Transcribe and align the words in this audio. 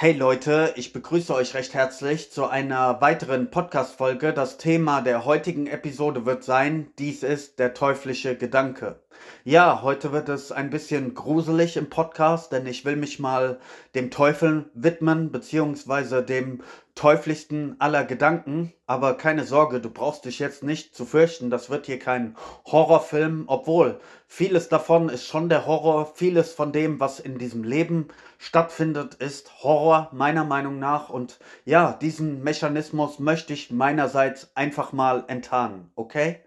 Hey 0.00 0.12
Leute, 0.12 0.74
ich 0.76 0.92
begrüße 0.92 1.34
euch 1.34 1.54
recht 1.54 1.74
herzlich 1.74 2.30
zu 2.30 2.46
einer 2.46 3.00
weiteren 3.00 3.50
Podcast-Folge. 3.50 4.32
Das 4.32 4.56
Thema 4.56 5.00
der 5.00 5.24
heutigen 5.24 5.66
Episode 5.66 6.24
wird 6.24 6.44
sein, 6.44 6.92
dies 7.00 7.24
ist 7.24 7.58
der 7.58 7.74
teuflische 7.74 8.36
Gedanke. 8.36 9.00
Ja, 9.44 9.82
heute 9.82 10.12
wird 10.12 10.28
es 10.28 10.52
ein 10.52 10.70
bisschen 10.70 11.14
gruselig 11.14 11.76
im 11.76 11.88
Podcast, 11.88 12.52
denn 12.52 12.66
ich 12.66 12.84
will 12.84 12.96
mich 12.96 13.18
mal 13.18 13.60
dem 13.94 14.10
Teufel 14.10 14.70
widmen, 14.74 15.32
beziehungsweise 15.32 16.22
dem 16.22 16.62
teuflischsten 16.94 17.76
aller 17.78 18.04
Gedanken. 18.04 18.72
Aber 18.86 19.16
keine 19.16 19.44
Sorge, 19.44 19.80
du 19.80 19.88
brauchst 19.88 20.24
dich 20.24 20.38
jetzt 20.38 20.64
nicht 20.64 20.94
zu 20.94 21.04
fürchten, 21.04 21.48
das 21.48 21.70
wird 21.70 21.86
hier 21.86 21.98
kein 21.98 22.36
Horrorfilm, 22.66 23.44
obwohl 23.46 24.00
vieles 24.26 24.68
davon 24.68 25.08
ist 25.08 25.26
schon 25.26 25.48
der 25.48 25.64
Horror, 25.66 26.12
vieles 26.14 26.52
von 26.52 26.72
dem, 26.72 26.98
was 26.98 27.20
in 27.20 27.38
diesem 27.38 27.62
Leben 27.62 28.08
stattfindet, 28.38 29.14
ist 29.14 29.62
Horror 29.62 30.08
meiner 30.12 30.44
Meinung 30.44 30.78
nach. 30.78 31.08
Und 31.08 31.38
ja, 31.64 31.92
diesen 31.92 32.42
Mechanismus 32.42 33.18
möchte 33.18 33.52
ich 33.52 33.70
meinerseits 33.70 34.50
einfach 34.54 34.92
mal 34.92 35.24
enttarnen, 35.28 35.90
okay? 35.94 36.40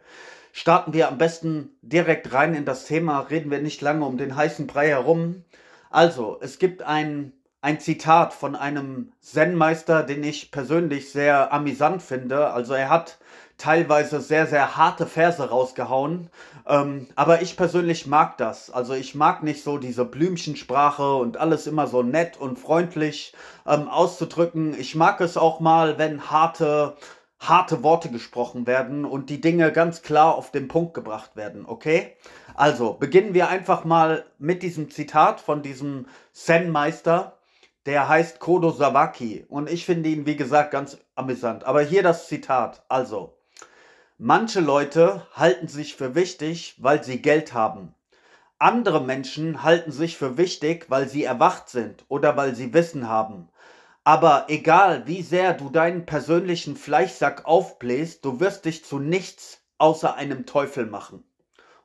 Starten 0.52 0.94
wir 0.94 1.08
am 1.08 1.18
besten 1.18 1.78
direkt 1.82 2.34
rein 2.34 2.54
in 2.54 2.66
das 2.66 2.86
Thema, 2.86 3.20
reden 3.20 3.52
wir 3.52 3.62
nicht 3.62 3.82
lange 3.82 4.06
um 4.06 4.18
den 4.18 4.36
heißen 4.36 4.68
Brei 4.68 4.90
herum. 4.90 5.44
Also, 5.90 6.38
es 6.42 6.60
gibt 6.60 6.82
ein, 6.84 7.34
ein 7.62 7.80
Zitat 7.80 8.34
von 8.34 8.56
einem 8.56 9.12
Zen-Meister, 9.20 10.04
den 10.04 10.24
ich 10.24 10.52
persönlich 10.52 11.12
sehr 11.12 11.54
amüsant 11.54 12.02
finde. 12.02 12.48
Also 12.48 12.74
er 12.74 12.90
hat 12.90 13.20
teilweise 13.62 14.20
sehr, 14.22 14.48
sehr 14.48 14.76
harte 14.76 15.06
Verse 15.06 15.48
rausgehauen. 15.48 16.30
Ähm, 16.68 17.08
aber 17.16 17.44
ich 17.44 17.56
persönlich 17.58 18.08
mag 18.08 18.38
das. 18.38 18.72
Also 18.72 18.94
ich 18.94 19.14
mag 19.14 19.44
nicht 19.44 19.64
so 19.64 19.78
diese 19.78 20.06
Blümchensprache 20.06 21.16
und 21.16 21.38
alles 21.38 21.68
immer 21.68 21.86
so 21.86 22.02
nett 22.02 22.38
und 22.38 22.58
freundlich 22.58 23.34
ähm, 23.68 23.88
auszudrücken. 23.88 24.74
Ich 24.80 24.96
mag 24.96 25.22
es 25.22 25.38
auch 25.38 25.60
mal, 25.60 26.00
wenn 26.00 26.32
harte 26.32 26.96
harte 27.42 27.82
Worte 27.82 28.12
gesprochen 28.12 28.68
werden 28.68 29.04
und 29.04 29.32
die 29.32 29.42
Dinge 29.42 29.72
ganz 29.72 30.04
klar 30.04 30.36
auf 30.36 30.52
den 30.52 30.68
Punkt 30.68 30.94
gebracht 30.94 31.36
werden, 31.36 31.66
okay? 31.66 32.16
Also 32.54 32.94
beginnen 32.94 33.34
wir 33.34 33.50
einfach 33.50 33.84
mal 33.84 34.26
mit 34.38 34.62
diesem 34.62 34.92
Zitat 34.92 35.42
von 35.42 35.64
diesem 35.64 36.06
Zen-Meister, 36.34 37.40
der 37.88 38.08
heißt 38.08 38.40
Kodo 38.40 38.70
Sawaki 38.70 39.44
und 39.50 39.72
ich 39.72 39.88
finde 39.88 40.10
ihn, 40.10 40.28
wie 40.28 40.36
gesagt, 40.36 40.70
ganz 40.70 41.00
amüsant. 41.16 41.64
Aber 41.64 41.82
hier 41.82 42.04
das 42.04 42.28
Zitat, 42.28 42.84
also, 42.90 43.36
manche 44.20 44.60
Leute 44.60 45.26
halten 45.34 45.68
sich 45.68 45.96
für 45.96 46.14
wichtig, 46.14 46.76
weil 46.78 47.04
sie 47.04 47.24
Geld 47.24 47.56
haben. 47.56 47.96
Andere 48.60 49.02
Menschen 49.02 49.64
halten 49.64 49.92
sich 49.92 50.16
für 50.16 50.38
wichtig, 50.38 50.86
weil 50.90 51.10
sie 51.10 51.24
erwacht 51.24 51.70
sind 51.70 52.06
oder 52.08 52.38
weil 52.38 52.54
sie 52.54 52.72
Wissen 52.76 53.10
haben. 53.10 53.50
Aber 54.04 54.46
egal, 54.48 55.06
wie 55.06 55.22
sehr 55.22 55.54
du 55.54 55.70
deinen 55.70 56.06
persönlichen 56.06 56.76
Fleischsack 56.76 57.46
aufbläst, 57.46 58.26
du 58.26 58.40
wirst 58.40 58.66
dich 58.66 58.84
zu 58.84 58.98
nichts 58.98 59.62
außer 59.78 60.16
einem 60.16 60.46
Teufel 60.46 60.88
machen. 60.88 61.24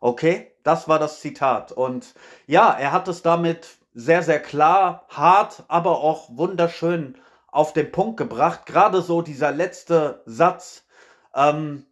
Okay? 0.01 0.53
Das 0.63 0.89
war 0.89 0.99
das 0.99 1.21
Zitat. 1.21 1.73
Und 1.73 2.15
ja, 2.47 2.71
er 2.73 2.93
hat 2.93 3.09
es 3.09 3.23
damit 3.23 3.79
sehr, 3.93 4.23
sehr 4.23 4.41
klar, 4.41 5.07
hart, 5.09 5.65
aber 5.69 6.01
auch 6.01 6.29
wunderschön 6.37 7.17
auf 7.49 7.73
den 7.73 7.93
Punkt 7.93 8.17
gebracht. 8.17 8.67
Gerade 8.67 9.03
so 9.03 9.23
dieser 9.23 9.53
letzte 9.53 10.23
Satz. 10.27 10.85
Ähm, 11.35 11.87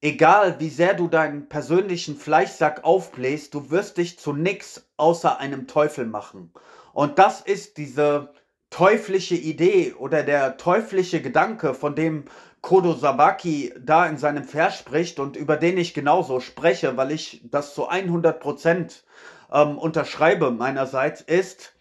egal, 0.00 0.58
wie 0.58 0.70
sehr 0.70 0.94
du 0.94 1.08
deinen 1.08 1.48
persönlichen 1.48 2.16
Fleischsack 2.16 2.84
aufbläst, 2.84 3.54
du 3.54 3.70
wirst 3.70 3.98
dich 3.98 4.18
zu 4.18 4.32
nichts 4.32 4.88
außer 4.96 5.38
einem 5.38 5.66
Teufel 5.66 6.06
machen. 6.06 6.52
Und 6.92 7.18
das 7.18 7.40
ist 7.40 7.76
diese 7.78 8.32
teuflische 8.74 9.36
Idee 9.36 9.94
oder 9.96 10.24
der 10.24 10.56
teuflische 10.56 11.22
Gedanke, 11.22 11.74
von 11.74 11.94
dem 11.94 12.24
Kodo 12.60 12.92
Sabaki 12.92 13.72
da 13.78 14.04
in 14.04 14.18
seinem 14.18 14.42
Vers 14.42 14.76
spricht 14.76 15.20
und 15.20 15.36
über 15.36 15.56
den 15.56 15.78
ich 15.78 15.94
genauso 15.94 16.40
spreche, 16.40 16.96
weil 16.96 17.12
ich 17.12 17.40
das 17.44 17.72
zu 17.72 17.86
100 17.86 18.40
Prozent 18.40 19.04
ähm, 19.52 19.78
unterschreibe 19.78 20.50
meinerseits, 20.50 21.20
ist 21.20 21.74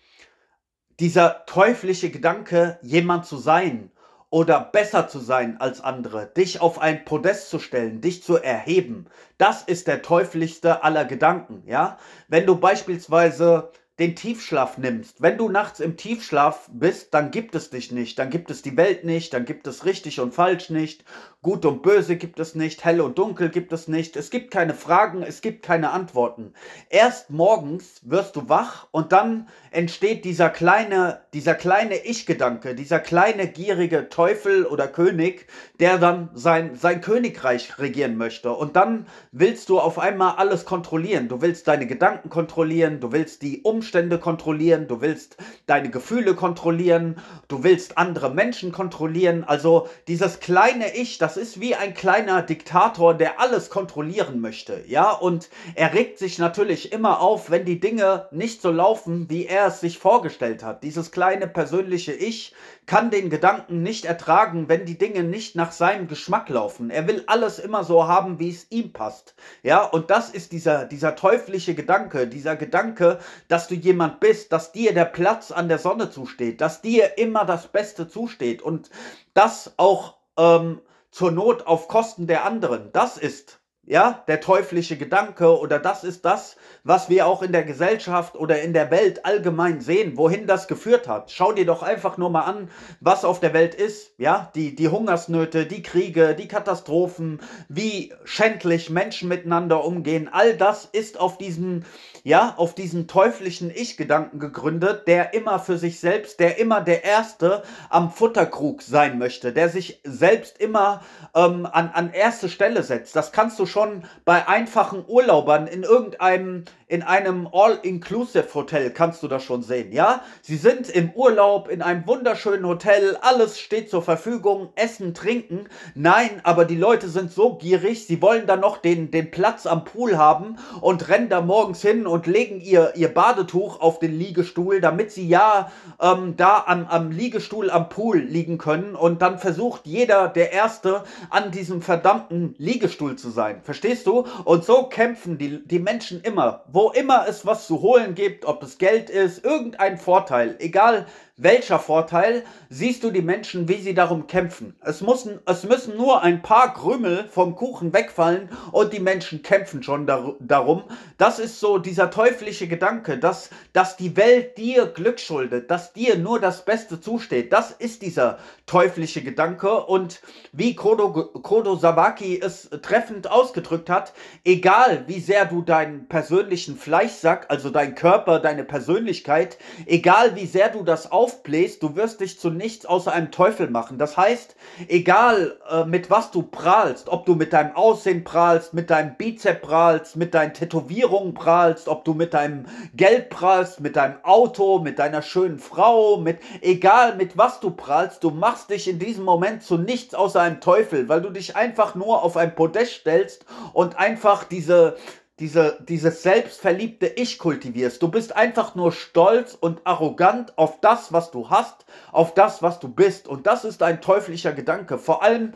dieser 1.00 1.48
teuflische 1.48 2.12
Gedanke, 2.12 2.78
jemand 2.84 3.25
zu 3.25 3.38
sein 3.38 3.90
oder 4.30 4.60
besser 4.60 5.08
zu 5.08 5.18
sein 5.18 5.60
als 5.60 5.81
andere, 5.81 6.28
dich 6.28 6.62
auf 6.62 6.78
ein 6.78 7.06
Podest 7.06 7.50
zu 7.50 7.58
stellen, 7.58 8.02
dich 8.02 8.22
zu 8.22 8.38
erheben. 8.38 9.08
Das 9.40 9.64
ist 9.64 9.88
der 9.88 10.04
teuflischste 10.04 10.84
aller 10.84 11.06
Gedanken, 11.06 11.64
ja? 11.66 11.98
Wenn 12.28 12.46
du 12.46 12.56
beispielsweise 12.56 13.72
den 14.00 14.16
Tiefschlaf 14.16 14.80
nimmst. 14.80 15.22
Wenn 15.22 15.38
du 15.38 15.50
nachts 15.50 15.80
im 15.80 15.98
Tiefschlaf 15.98 16.68
bist, 16.74 17.14
dann 17.14 17.30
gibt 17.30 17.54
es 17.54 17.70
dich 17.70 17.92
nicht, 17.92 18.18
dann 18.18 18.31
gibt 18.31 18.50
es 18.50 18.64
die 18.64 18.76
Welt 18.76 19.04
nicht, 19.04 19.34
dann 19.34 19.46
gibt 19.46 19.68
es 19.68 19.86
richtig 19.86 20.20
und 20.20 20.34
falsch 20.34 20.72
nicht, 20.72 21.06
gut 21.44 21.64
und 21.66 21.84
böse 21.84 22.16
gibt 22.16 22.40
es 22.40 22.56
nicht, 22.56 22.84
hell 22.84 23.02
und 23.02 23.20
dunkel 23.20 23.50
gibt 23.50 23.72
es 23.72 23.88
nicht, 23.88 24.16
es 24.16 24.31
gibt 24.31 24.50
keine 24.50 24.74
Fragen, 24.74 25.22
es 25.22 25.42
gibt 25.42 25.64
keine 25.64 25.92
Antworten. 25.92 26.54
Erst 26.90 27.30
morgens 27.30 28.02
wirst 28.04 28.36
du 28.36 28.50
wach 28.50 28.88
und 28.90 29.12
dann 29.12 29.48
entsteht 29.70 30.25
dieser 30.25 30.50
kleine, 30.50 31.22
dieser 31.34 31.54
kleine 31.54 32.04
Ich-Gedanke, 32.04 32.74
dieser 32.74 33.00
kleine 33.00 33.48
gierige 33.48 34.10
Teufel 34.10 34.66
oder 34.66 34.88
König, 34.88 35.46
der 35.80 36.00
dann 36.00 36.30
sein, 36.34 36.75
sein 36.75 37.02
Königreich 37.02 37.78
regieren 37.78 38.18
möchte. 38.18 38.54
Und 38.54 38.75
dann 38.75 39.06
willst 39.31 39.70
du 39.70 39.80
auf 39.80 40.00
einmal 40.00 40.38
alles 40.38 40.66
kontrollieren. 40.66 41.28
Du 41.28 41.42
willst 41.42 41.68
deine 41.68 41.86
Gedanken 41.86 42.30
kontrollieren, 42.30 43.00
du 43.00 43.12
willst 43.12 43.42
die 43.44 43.62
Umstände 43.62 43.82
kontrollieren, 44.19 44.88
du 44.88 45.01
willst 45.01 45.38
deine 45.66 45.89
Gefühle 45.89 46.35
kontrollieren, 46.35 47.16
du 47.47 47.63
willst 47.63 47.97
andere 47.97 48.29
Menschen 48.29 48.71
kontrollieren. 48.71 49.44
Also 49.44 49.88
dieses 50.07 50.39
kleine 50.39 50.95
Ich, 50.95 51.17
das 51.17 51.38
ist 51.38 51.59
wie 51.59 51.73
ein 51.73 51.94
kleiner 51.95 52.41
Diktator, 52.44 53.16
der 53.16 53.39
alles 53.39 53.69
kontrollieren 53.69 54.39
möchte. 54.39 54.83
Ja, 54.88 55.11
und 55.11 55.49
er 55.73 55.94
regt 55.94 56.19
sich 56.19 56.38
natürlich 56.38 56.91
immer 56.91 57.21
auf, 57.21 57.49
wenn 57.49 57.66
die 57.66 57.79
Dinge 57.79 58.27
nicht 58.31 58.61
so 58.61 58.69
laufen, 58.69 59.29
wie 59.29 59.45
er 59.47 59.63
er 59.63 59.69
es 59.69 59.79
sich 59.79 59.97
vorgestellt 59.97 60.63
hat. 60.63 60.83
Dieses 60.83 61.11
kleine 61.11 61.47
persönliche 61.47 62.11
Ich 62.11 62.53
kann 62.85 63.11
den 63.11 63.29
Gedanken 63.29 63.81
nicht 63.81 64.05
ertragen, 64.05 64.67
wenn 64.67 64.85
die 64.85 64.97
Dinge 64.97 65.23
nicht 65.23 65.55
nach 65.55 65.71
seinem 65.71 66.07
Geschmack 66.07 66.50
laufen. 66.50 66.89
Er 66.89 67.07
will 67.07 67.23
alles 67.27 67.59
immer 67.59 67.83
so 67.85 68.07
haben, 68.07 68.39
wie 68.39 68.50
es 68.50 68.69
ihm 68.71 68.91
passt. 68.91 69.35
Ja, 69.61 69.83
und 69.83 70.09
das 70.09 70.29
ist 70.29 70.51
dieser, 70.51 70.85
dieser 70.85 71.15
teuflische 71.15 71.75
Gedanke, 71.75 72.27
dieser 72.27 72.57
Gedanke, 72.57 73.19
dass 73.47 73.67
du 73.67 73.72
jemand 73.75 74.19
bist, 74.19 74.51
dass 74.51 74.72
dir 74.72 74.94
der 74.94 75.06
Platz 75.06 75.51
an 75.51 75.67
der 75.67 75.79
Sonne 75.79 76.09
zusteht, 76.09 76.61
dass 76.61 76.81
dir 76.81 77.17
immer 77.17 77.45
das 77.45 77.67
Beste 77.67 78.07
zusteht 78.07 78.61
und 78.61 78.89
das 79.34 79.73
auch 79.78 80.17
ähm, 80.38 80.81
zur 81.11 81.31
Not 81.31 81.67
auf 81.67 81.88
Kosten 81.88 82.28
der 82.28 82.45
anderen. 82.45 82.91
Das 82.91 83.17
ist 83.17 83.59
ja, 83.85 84.23
der 84.28 84.39
teuflische 84.39 84.97
Gedanke 84.97 85.59
oder 85.59 85.78
das 85.78 86.06
ist 86.06 86.23
das, 86.23 86.56
was 86.85 87.09
wir 87.09 87.28
auch 87.28 87.41
in 87.41 87.51
der 87.51 87.66
Gesellschaft 87.66 88.38
oder 88.38 88.62
in 88.62 88.72
der 88.72 88.91
Welt 88.91 89.25
allgemein 89.25 89.81
sehen, 89.81 90.16
wohin 90.16 90.47
das 90.47 90.69
geführt 90.69 91.09
hat. 91.09 91.31
Schau 91.31 91.51
dir 91.51 91.66
doch 91.66 91.83
einfach 91.83 92.17
nur 92.17 92.29
mal 92.29 92.44
an, 92.44 92.69
was 93.01 93.25
auf 93.25 93.41
der 93.41 93.53
Welt 93.53 93.75
ist, 93.75 94.13
ja, 94.17 94.51
die, 94.56 94.73
die 94.73 94.88
Hungersnöte, 94.88 95.66
die 95.66 95.83
Kriege, 95.83 96.33
die 96.33 96.47
Katastrophen, 96.47 97.41
wie 97.67 98.13
schändlich 98.23 98.89
Menschen 98.89 99.28
miteinander 99.28 99.83
umgehen, 99.83 100.29
all 100.31 100.56
das 100.56 100.85
ist 100.85 101.19
auf 101.19 101.38
diesen, 101.38 101.83
ja, 102.23 102.53
auf 102.56 102.73
diesen 102.73 103.07
teuflischen 103.07 103.69
Ich-Gedanken 103.69 104.39
gegründet, 104.39 105.07
der 105.07 105.34
immer 105.34 105.59
für 105.59 105.78
sich 105.78 106.00
selbst, 106.00 106.39
der 106.39 106.57
immer 106.57 106.79
der 106.79 107.03
Erste 107.03 107.63
am 107.89 108.11
Futterkrug 108.11 108.81
sein 108.81 109.17
möchte, 109.17 109.51
der 109.51 109.68
sich 109.68 110.00
selbst 110.06 110.57
immer 110.57 111.01
ähm, 111.36 111.68
an, 111.69 111.89
an 111.94 112.13
erste 112.13 112.48
Stelle 112.48 112.83
setzt. 112.83 113.15
Das 113.18 113.33
kannst 113.33 113.59
du 113.59 113.65
schon 113.65 114.06
bei 114.24 114.48
einfachen 114.48 115.03
Urlaubern 115.06 115.68
in 115.68 115.83
irgendeinem, 115.83 116.63
in 116.94 117.01
einem 117.01 117.50
All-Inclusive-Hotel 117.51 118.92
kannst 118.92 119.24
du 119.24 119.28
das 119.28 119.44
schon 119.44 119.63
sehen, 119.63 119.92
ja? 119.92 120.22
Sie 120.44 120.57
sind 120.57 120.92
im 120.92 121.10
Urlaub 121.13 121.68
in 121.68 121.81
einem 121.81 122.06
wunderschönen 122.06 122.68
Hotel, 122.68 123.18
alles 123.19 123.60
steht 123.60 123.90
zur 123.90 124.04
Verfügung, 124.04 124.69
Essen, 124.75 125.16
Trinken. 125.16 125.69
Nein, 125.95 126.40
aber 126.44 126.66
die 126.66 126.75
Leute 126.75 127.10
sind 127.10 127.31
so 127.31 127.56
gierig, 127.56 128.06
sie 128.06 128.22
wollen 128.22 128.45
dann 128.45 128.60
noch 128.60 128.78
den, 128.78 129.10
den 129.10 129.31
Platz 129.31 129.66
am 129.66 129.86
Pool 129.86 130.19
haben 130.19 130.57
und 130.81 131.10
rennen 131.10 131.30
da 131.30 131.42
morgens 131.42 131.81
hin 131.81 132.06
und 132.06 132.28
legen 132.28 132.62
ihr, 132.62 132.94
ihr 132.96 133.12
Badetuch 133.12 133.81
auf 133.81 133.98
den 133.98 134.16
Liegestuhl, 134.16 134.80
damit 134.80 135.12
sie 135.12 135.28
ja 135.28 135.72
ähm, 136.00 136.36
da 136.38 136.63
am, 136.68 136.86
am 136.86 137.10
Liegestuhl 137.10 137.72
am 137.72 137.89
Pool 137.89 138.19
liegen 138.19 138.60
können. 138.60 138.94
Und 138.94 139.24
dann 139.24 139.39
versucht 139.39 139.88
jeder, 139.88 140.28
der 140.28 140.51
Erste, 140.51 141.06
an 141.31 141.50
diesem 141.50 141.81
verdammten 141.81 142.54
Liegestuhl 142.60 143.16
zu 143.16 143.31
sein. 143.31 143.62
Verstehst 143.63 144.06
du? 144.06 144.28
Und 144.46 144.63
so 144.63 144.84
kämpfen 144.84 145.39
die, 145.39 145.66
die 145.66 145.80
Menschen 145.80 146.22
immer. 146.22 146.66
Wo 146.72 146.82
immer 146.91 147.25
es 147.27 147.45
was 147.45 147.68
zu 147.68 147.81
holen 147.81 148.15
gibt, 148.15 148.45
ob 148.45 148.63
es 148.63 148.77
Geld 148.77 149.09
ist, 149.09 149.44
irgendein 149.44 149.97
Vorteil, 149.97 150.56
egal 150.59 151.06
welcher 151.35 151.80
Vorteil? 151.80 152.44
Siehst 152.69 153.03
du 153.03 153.09
die 153.09 153.24
Menschen, 153.24 153.68
wie 153.68 153.81
sie 153.81 153.95
darum 153.95 154.27
kämpfen. 154.27 154.75
Es 154.81 155.01
müssen, 155.01 155.39
es 155.47 155.63
müssen 155.63 155.97
nur 155.97 156.21
ein 156.21 156.44
paar 156.44 156.75
Krümel 156.75 157.25
vom 157.27 157.56
Kuchen 157.56 157.91
wegfallen 157.91 158.50
und 158.71 158.94
die 158.94 159.00
Menschen 159.00 159.41
kämpfen 159.41 159.81
schon 159.81 160.06
dar 160.06 160.35
darum. 160.39 160.83
Das 161.18 161.39
ist 161.39 161.59
so 161.59 161.80
dieser 161.80 162.12
teuflische 162.12 162.68
Gedanke, 162.68 163.18
dass, 163.18 163.50
dass 163.74 163.97
die 163.97 164.15
Welt 164.15 164.57
dir 164.59 164.85
Glück 164.85 165.19
schuldet, 165.19 165.71
dass 165.71 165.94
dir 165.94 166.18
nur 166.18 166.39
das 166.39 166.65
Beste 166.65 167.01
zusteht. 167.01 167.51
Das 167.51 167.71
ist 167.71 168.03
dieser 168.03 168.38
teuflische 168.68 169.24
Gedanke 169.24 169.86
und 169.86 170.21
wie 170.51 170.75
Kodo, 170.75 171.12
Kodo 171.12 171.75
Sabaki 171.75 172.39
es 172.44 172.69
treffend 172.81 173.29
ausgedrückt 173.29 173.89
hat, 173.89 174.13
egal 174.45 175.06
wie 175.07 175.19
sehr 175.19 175.45
du 175.45 175.63
deinen 175.63 176.07
persönlichen 176.07 176.77
Fleischsack, 176.77 177.47
also 177.50 177.71
dein 177.71 177.95
Körper, 177.95 178.39
deine 178.39 178.63
Persönlichkeit, 178.63 179.57
egal 179.88 180.36
wie 180.36 180.45
sehr 180.45 180.69
du 180.69 180.83
das 180.83 181.12
aufbläst, 181.24 181.81
du 181.81 181.96
wirst 181.96 182.20
dich 182.20 182.38
zu 182.38 182.50
nichts 182.50 182.86
außer 182.86 183.14
einem 183.14 183.31
Teufel 183.31 183.70
machen. 183.70 183.98
Das 183.98 184.18
heißt, 184.18 184.58
egal 184.90 185.58
äh, 185.70 185.86
mit 185.86 186.10
was 186.10 186.31
du 186.31 186.42
prahlst, 186.42 187.08
ob 187.08 187.25
du 187.25 187.36
mit 187.36 187.54
deinem 187.54 187.78
Aussehen 187.78 188.25
prahlst, 188.25 188.74
mit 188.74 188.90
deinem 188.90 189.16
Bizep 189.16 189.62
prahlst, 189.62 190.18
mit 190.18 190.34
deinen 190.34 190.54
Tätowierungen 190.54 191.34
prahlst, 191.34 191.88
ob 191.88 192.04
du 192.04 192.14
mit 192.14 192.34
deinem 192.34 192.66
Geld 192.94 193.30
prahlst, 193.30 193.80
mit 193.80 193.96
deinem 193.96 194.18
Auto, 194.24 194.80
mit 194.80 195.00
deiner 195.00 195.22
schönen 195.22 195.60
Frau, 195.60 196.18
mit 196.18 196.40
egal 196.60 197.16
mit 197.16 197.38
was 197.38 197.62
du 197.62 197.72
prahlst, 197.72 198.22
du 198.25 198.30
machst 198.30 198.70
dich 198.70 198.90
in 198.90 199.00
diesem 199.00 199.24
Moment 199.24 199.64
zu 199.64 199.78
nichts 199.78 200.14
außer 200.14 200.42
einem 200.42 200.60
Teufel, 200.60 201.08
weil 201.08 201.22
du 201.22 201.30
dich 201.30 201.56
einfach 201.56 201.96
nur 201.96 202.22
auf 202.22 202.36
ein 202.36 202.54
Podest 202.54 202.96
stellst 202.96 203.46
und 203.72 203.98
einfach 203.98 204.44
diese 204.44 204.98
diese, 205.39 205.83
dieses 205.88 206.21
selbstverliebte 206.21 207.07
Ich 207.07 207.39
kultivierst. 207.39 208.01
Du 208.01 208.07
bist 208.07 208.35
einfach 208.35 208.75
nur 208.75 208.91
stolz 208.91 209.57
und 209.59 209.81
arrogant 209.85 210.57
auf 210.57 210.80
das, 210.80 211.12
was 211.12 211.31
du 211.31 211.50
hast, 211.50 211.85
auf 212.12 212.33
das, 212.33 212.62
was 212.62 212.80
du 212.80 212.88
bist. 212.88 213.27
Und 213.27 213.47
das 213.47 213.65
ist 213.65 213.81
ein 213.81 214.01
teuflischer 214.01 214.53
Gedanke. 214.53 214.97
Vor 215.00 215.24
allem, 215.24 215.53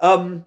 ähm, 0.00 0.46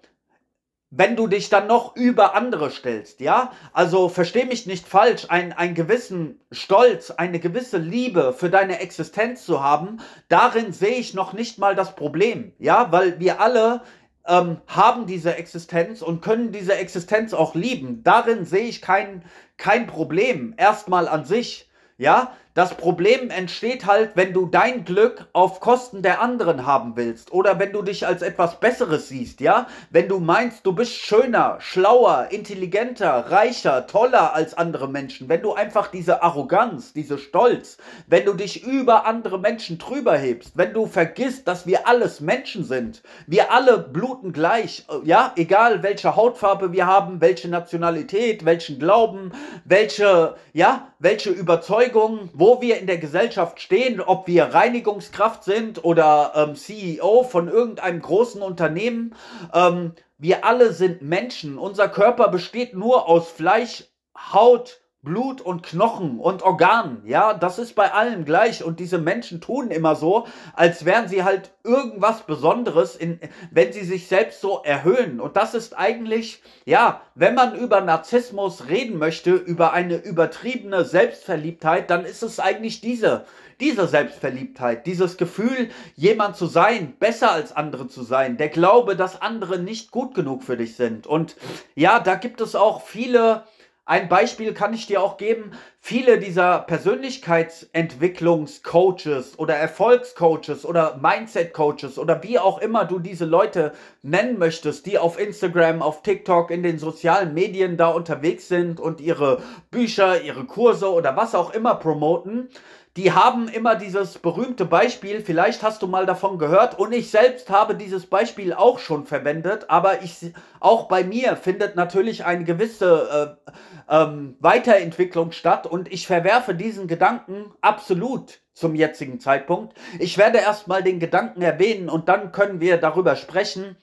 wenn 0.94 1.16
du 1.16 1.26
dich 1.26 1.48
dann 1.48 1.68
noch 1.68 1.96
über 1.96 2.34
andere 2.34 2.70
stellst, 2.70 3.20
ja? 3.20 3.52
Also 3.72 4.10
versteh 4.10 4.44
mich 4.44 4.66
nicht 4.66 4.86
falsch, 4.86 5.26
ein, 5.30 5.54
einen 5.54 5.74
gewissen 5.74 6.40
Stolz, 6.50 7.10
eine 7.10 7.40
gewisse 7.40 7.78
Liebe 7.78 8.34
für 8.34 8.50
deine 8.50 8.80
Existenz 8.80 9.46
zu 9.46 9.62
haben, 9.62 10.00
darin 10.28 10.74
sehe 10.74 10.96
ich 10.96 11.14
noch 11.14 11.32
nicht 11.32 11.58
mal 11.58 11.74
das 11.74 11.96
Problem, 11.96 12.52
ja? 12.58 12.92
Weil 12.92 13.18
wir 13.20 13.40
alle 13.40 13.80
ähm, 14.26 14.58
haben 14.66 15.06
diese 15.06 15.36
Existenz 15.36 16.02
und 16.02 16.22
können 16.22 16.52
diese 16.52 16.74
Existenz 16.74 17.34
auch 17.34 17.54
lieben. 17.54 18.02
Darin 18.02 18.44
sehe 18.44 18.66
ich 18.66 18.82
kein, 18.82 19.24
kein 19.56 19.86
Problem, 19.86 20.54
erstmal 20.56 21.08
an 21.08 21.24
sich. 21.24 21.68
Ja, 21.98 22.36
das 22.54 22.74
Problem 22.74 23.30
entsteht 23.30 23.86
halt, 23.86 24.10
wenn 24.14 24.34
du 24.34 24.44
dein 24.44 24.84
Glück 24.84 25.26
auf 25.32 25.60
Kosten 25.60 26.02
der 26.02 26.20
anderen 26.20 26.66
haben 26.66 26.96
willst 26.96 27.32
oder 27.32 27.58
wenn 27.58 27.72
du 27.72 27.80
dich 27.80 28.06
als 28.06 28.20
etwas 28.20 28.60
Besseres 28.60 29.08
siehst, 29.08 29.40
ja? 29.40 29.68
Wenn 29.90 30.06
du 30.08 30.18
meinst, 30.18 30.66
du 30.66 30.74
bist 30.74 30.92
schöner, 30.92 31.56
schlauer, 31.60 32.28
intelligenter, 32.30 33.30
reicher, 33.30 33.86
toller 33.86 34.34
als 34.34 34.52
andere 34.52 34.86
Menschen, 34.86 35.30
wenn 35.30 35.40
du 35.40 35.54
einfach 35.54 35.88
diese 35.88 36.22
Arroganz, 36.22 36.92
diese 36.92 37.16
Stolz, 37.16 37.78
wenn 38.06 38.26
du 38.26 38.34
dich 38.34 38.64
über 38.64 39.06
andere 39.06 39.38
Menschen 39.38 39.78
drüber 39.78 40.18
hebst, 40.18 40.52
wenn 40.54 40.74
du 40.74 40.86
vergisst, 40.86 41.48
dass 41.48 41.66
wir 41.66 41.88
alles 41.88 42.20
Menschen 42.20 42.64
sind, 42.64 43.02
wir 43.26 43.50
alle 43.50 43.78
bluten 43.78 44.34
gleich, 44.34 44.84
ja? 45.04 45.32
Egal 45.36 45.82
welche 45.82 46.16
Hautfarbe 46.16 46.72
wir 46.72 46.86
haben, 46.86 47.22
welche 47.22 47.48
Nationalität, 47.48 48.44
welchen 48.44 48.78
Glauben, 48.78 49.32
welche, 49.64 50.36
ja, 50.52 50.88
welche 50.98 51.30
Überzeugung, 51.30 52.28
wo 52.42 52.60
wir 52.60 52.80
in 52.80 52.88
der 52.88 52.98
Gesellschaft 52.98 53.60
stehen, 53.60 54.00
ob 54.00 54.26
wir 54.26 54.46
Reinigungskraft 54.46 55.44
sind 55.44 55.84
oder 55.84 56.32
ähm, 56.34 56.56
CEO 56.56 57.22
von 57.22 57.46
irgendeinem 57.46 58.02
großen 58.02 58.42
Unternehmen. 58.42 59.14
Ähm, 59.54 59.92
wir 60.18 60.44
alle 60.44 60.72
sind 60.72 61.02
Menschen. 61.02 61.56
Unser 61.56 61.88
Körper 61.88 62.26
besteht 62.26 62.74
nur 62.74 63.08
aus 63.08 63.30
Fleisch, 63.30 63.84
Haut, 64.18 64.81
Blut 65.04 65.40
und 65.40 65.64
Knochen 65.64 66.20
und 66.20 66.42
Organen. 66.42 67.02
Ja, 67.04 67.34
das 67.34 67.58
ist 67.58 67.74
bei 67.74 67.92
allen 67.92 68.24
gleich. 68.24 68.62
Und 68.62 68.78
diese 68.78 68.98
Menschen 68.98 69.40
tun 69.40 69.72
immer 69.72 69.96
so, 69.96 70.28
als 70.54 70.84
wären 70.84 71.08
sie 71.08 71.24
halt 71.24 71.50
irgendwas 71.64 72.22
Besonderes, 72.22 72.94
in, 72.94 73.18
wenn 73.50 73.72
sie 73.72 73.84
sich 73.84 74.06
selbst 74.06 74.40
so 74.40 74.62
erhöhen. 74.62 75.18
Und 75.18 75.36
das 75.36 75.54
ist 75.54 75.76
eigentlich, 75.76 76.40
ja, 76.66 77.02
wenn 77.16 77.34
man 77.34 77.56
über 77.56 77.80
Narzissmus 77.80 78.68
reden 78.68 78.96
möchte, 78.96 79.32
über 79.32 79.72
eine 79.72 79.96
übertriebene 79.96 80.84
Selbstverliebtheit, 80.84 81.90
dann 81.90 82.04
ist 82.04 82.22
es 82.22 82.38
eigentlich 82.38 82.80
diese, 82.80 83.24
diese 83.58 83.88
Selbstverliebtheit, 83.88 84.86
dieses 84.86 85.16
Gefühl, 85.16 85.70
jemand 85.96 86.36
zu 86.36 86.46
sein, 86.46 86.94
besser 87.00 87.32
als 87.32 87.54
andere 87.56 87.88
zu 87.88 88.04
sein, 88.04 88.36
der 88.36 88.50
Glaube, 88.50 88.94
dass 88.94 89.20
andere 89.20 89.58
nicht 89.58 89.90
gut 89.90 90.14
genug 90.14 90.44
für 90.44 90.56
dich 90.56 90.76
sind. 90.76 91.08
Und 91.08 91.36
ja, 91.74 91.98
da 91.98 92.14
gibt 92.14 92.40
es 92.40 92.54
auch 92.54 92.82
viele 92.82 93.42
ein 93.84 94.08
Beispiel 94.08 94.54
kann 94.54 94.72
ich 94.74 94.86
dir 94.86 95.02
auch 95.02 95.16
geben. 95.16 95.54
Viele 95.80 96.20
dieser 96.20 96.60
Persönlichkeitsentwicklungscoaches 96.60 99.40
oder 99.40 99.56
Erfolgscoaches 99.56 100.64
oder 100.64 101.00
Mindset-Coaches 101.02 101.98
oder 101.98 102.22
wie 102.22 102.38
auch 102.38 102.58
immer 102.58 102.84
du 102.84 103.00
diese 103.00 103.24
Leute 103.24 103.72
nennen 104.02 104.38
möchtest, 104.38 104.86
die 104.86 104.98
auf 104.98 105.18
Instagram, 105.18 105.82
auf 105.82 106.02
TikTok, 106.02 106.52
in 106.52 106.62
den 106.62 106.78
sozialen 106.78 107.34
Medien 107.34 107.76
da 107.76 107.88
unterwegs 107.88 108.46
sind 108.46 108.78
und 108.78 109.00
ihre 109.00 109.42
Bücher, 109.72 110.22
ihre 110.22 110.44
Kurse 110.44 110.92
oder 110.92 111.16
was 111.16 111.34
auch 111.34 111.52
immer 111.52 111.74
promoten, 111.74 112.50
die 112.96 113.12
haben 113.12 113.48
immer 113.48 113.74
dieses 113.74 114.18
berühmte 114.18 114.66
Beispiel, 114.66 115.22
vielleicht 115.22 115.62
hast 115.62 115.80
du 115.80 115.86
mal 115.86 116.04
davon 116.04 116.38
gehört 116.38 116.78
und 116.78 116.92
ich 116.92 117.10
selbst 117.10 117.48
habe 117.48 117.74
dieses 117.74 118.04
Beispiel 118.06 118.52
auch 118.52 118.78
schon 118.78 119.06
verwendet, 119.06 119.66
aber 119.68 120.02
ich, 120.02 120.32
auch 120.60 120.88
bei 120.88 121.02
mir 121.02 121.36
findet 121.36 121.74
natürlich 121.74 122.26
eine 122.26 122.44
gewisse 122.44 123.38
äh, 123.48 123.52
ähm, 123.88 124.36
Weiterentwicklung 124.40 125.32
statt 125.32 125.66
und 125.66 125.90
ich 125.90 126.06
verwerfe 126.06 126.54
diesen 126.54 126.86
Gedanken 126.86 127.52
absolut 127.62 128.40
zum 128.52 128.74
jetzigen 128.74 129.20
Zeitpunkt. 129.20 129.74
Ich 129.98 130.18
werde 130.18 130.38
erstmal 130.38 130.82
den 130.82 131.00
Gedanken 131.00 131.40
erwähnen 131.40 131.88
und 131.88 132.10
dann 132.10 132.30
können 132.30 132.60
wir 132.60 132.76
darüber 132.76 133.16
sprechen, 133.16 133.76